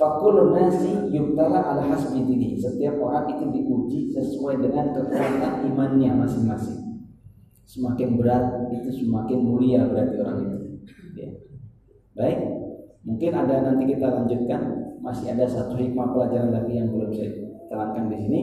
fakulun 0.00 0.56
nasi 0.56 1.12
yubtala 1.12 1.60
ala 1.60 1.84
hasbi 1.92 2.24
dini. 2.24 2.56
Setiap 2.56 2.96
orang 3.04 3.36
itu 3.36 3.44
diuji 3.52 4.00
sesuai 4.16 4.64
dengan 4.64 4.96
kekuatan 4.96 5.68
imannya 5.68 6.24
masing-masing. 6.24 7.04
Semakin 7.68 8.16
berat 8.16 8.72
itu 8.72 9.04
semakin 9.04 9.44
mulia 9.44 9.84
berarti 9.92 10.16
orang 10.24 10.38
itu. 10.40 10.58
Ya. 11.20 11.30
Baik, 12.16 12.40
mungkin 13.04 13.30
ada 13.36 13.60
nanti 13.60 13.84
kita 13.92 14.08
lanjutkan. 14.08 14.88
Masih 15.04 15.36
ada 15.36 15.44
satu 15.46 15.76
hikmah 15.76 16.16
pelajaran 16.16 16.50
lagi 16.50 16.74
yang 16.74 16.90
belum 16.90 17.12
saya 17.14 17.47
terangkan 17.68 18.08
di 18.10 18.16
sini. 18.16 18.40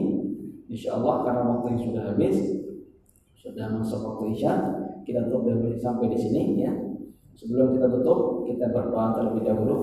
Insya 0.66 0.98
Allah 0.98 1.22
karena 1.22 1.42
waktu 1.46 1.66
yang 1.74 1.82
sudah 1.82 2.02
habis, 2.10 2.36
sudah 3.38 3.66
masuk 3.78 4.00
waktu 4.02 4.24
isya, 4.34 4.52
kita 5.06 5.30
tutup 5.30 5.46
sampai 5.78 6.10
di 6.10 6.18
sini 6.18 6.58
ya. 6.58 6.72
Sebelum 7.36 7.76
kita 7.76 7.86
tutup, 7.92 8.48
kita 8.48 8.72
berdoa 8.72 9.14
terlebih 9.14 9.44
dahulu. 9.44 9.76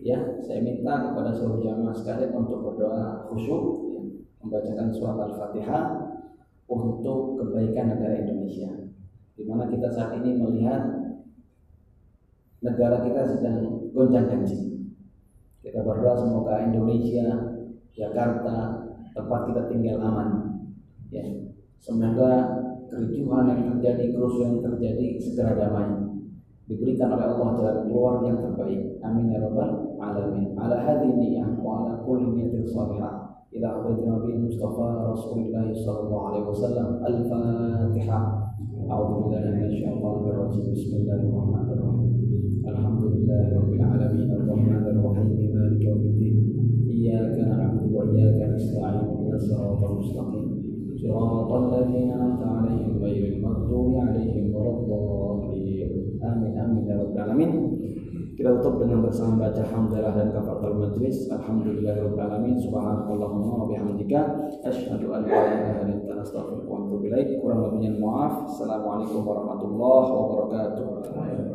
Ya, 0.00 0.16
saya 0.40 0.64
minta 0.64 1.12
kepada 1.12 1.36
seluruh 1.36 1.60
jamaah 1.60 1.92
sekalian 1.92 2.32
untuk 2.32 2.64
berdoa 2.64 3.28
khusyuk, 3.28 3.92
ya, 3.92 4.00
membacakan 4.40 4.88
surat 4.88 5.12
Al-Fatihah 5.28 5.84
untuk 6.72 7.36
kebaikan 7.36 7.92
negara 7.92 8.24
Indonesia. 8.24 8.72
Di 9.36 9.44
mana 9.44 9.68
kita 9.68 9.92
saat 9.92 10.16
ini 10.24 10.40
melihat 10.40 10.88
negara 12.64 13.04
kita 13.04 13.28
sedang 13.28 13.92
gonjang-ganjing. 13.92 14.96
Kita 15.60 15.84
berdoa 15.84 16.16
semoga 16.16 16.64
Indonesia 16.64 17.49
Jakarta 17.94 18.86
tempat 19.14 19.40
kita 19.50 19.62
tinggal 19.66 19.98
aman. 20.02 20.28
Ya 21.10 21.26
semoga 21.82 22.60
kericuhan 22.86 23.50
yang 23.50 23.62
terjadi 23.76 24.14
kerusuhan 24.14 24.58
yang 24.58 24.64
terjadi 24.74 25.18
segera 25.18 25.58
damai. 25.58 26.10
Diberikan 26.70 27.10
oleh 27.10 27.26
Allah 27.34 27.48
jalan 27.58 27.76
keluar 27.90 28.14
yang 28.22 28.38
terbaik. 28.38 29.02
Amin 29.02 29.34
ya 29.34 29.42
rabbal 29.42 29.98
alamin. 29.98 30.54
Ala 30.54 30.78
hadhihi 30.78 31.18
niyyah 31.18 31.58
wa 31.58 31.82
ala 31.82 31.98
kulli 32.06 32.30
niyatin 32.30 32.62
salihah 32.62 33.42
ila 33.50 33.66
hadratin 33.74 34.06
nabi 34.06 34.38
mustafa 34.38 35.10
rasulullah 35.10 35.66
sallallahu 35.66 36.24
alaihi 36.30 36.46
wasallam. 36.46 36.88
Al-fatihah 37.02 38.22
a'udzu 38.86 39.18
billahi 39.26 39.50
minasyaitonir 39.50 40.36
rajim 40.38 40.64
bismillahirrahmanirrahim. 40.70 42.10
Alhamdulillahirabbil 42.62 43.58
alamin 43.58 43.79
صراط 51.01 51.51
الذين 51.53 52.11
أنعمت 52.11 52.43
عليهم 52.43 52.97
غير 53.03 53.33
المغضوب 53.33 53.95
عليهم 53.95 54.55
ولا 54.55 54.69
الضالين 54.69 56.19
آمين 56.23 56.59
آمين 56.59 56.83
يا 56.87 56.95
رب 57.03 57.15
العالمين 57.15 57.51
kita 58.35 58.51
tutup 58.59 58.83
dengan 58.83 58.99
bersama 59.07 59.47
baca 59.47 59.63
hamdalah 59.63 60.11
dan 60.11 60.35
kafaratul 60.35 60.75
majlis 60.75 61.31
alhamdulillahirabbil 61.31 62.19
alamin 62.19 62.59
subhanakallahumma 62.59 63.63
wa 63.63 63.65
bihamdika 63.71 64.51
asyhadu 64.59 65.15
an 65.15 65.23
la 65.23 65.39
ilaha 65.55 65.87
illa 65.87 65.95
anta 65.95 66.19
astaghfiruka 66.19 66.67
wa 66.67 66.83
atubu 66.83 67.07
ilaik 67.07 67.39
kurang 67.39 67.63
lebihnya 67.71 67.95
maaf 67.95 68.51
assalamualaikum 68.51 69.23
warahmatullahi 69.23 70.07
wabarakatuh 70.11 71.48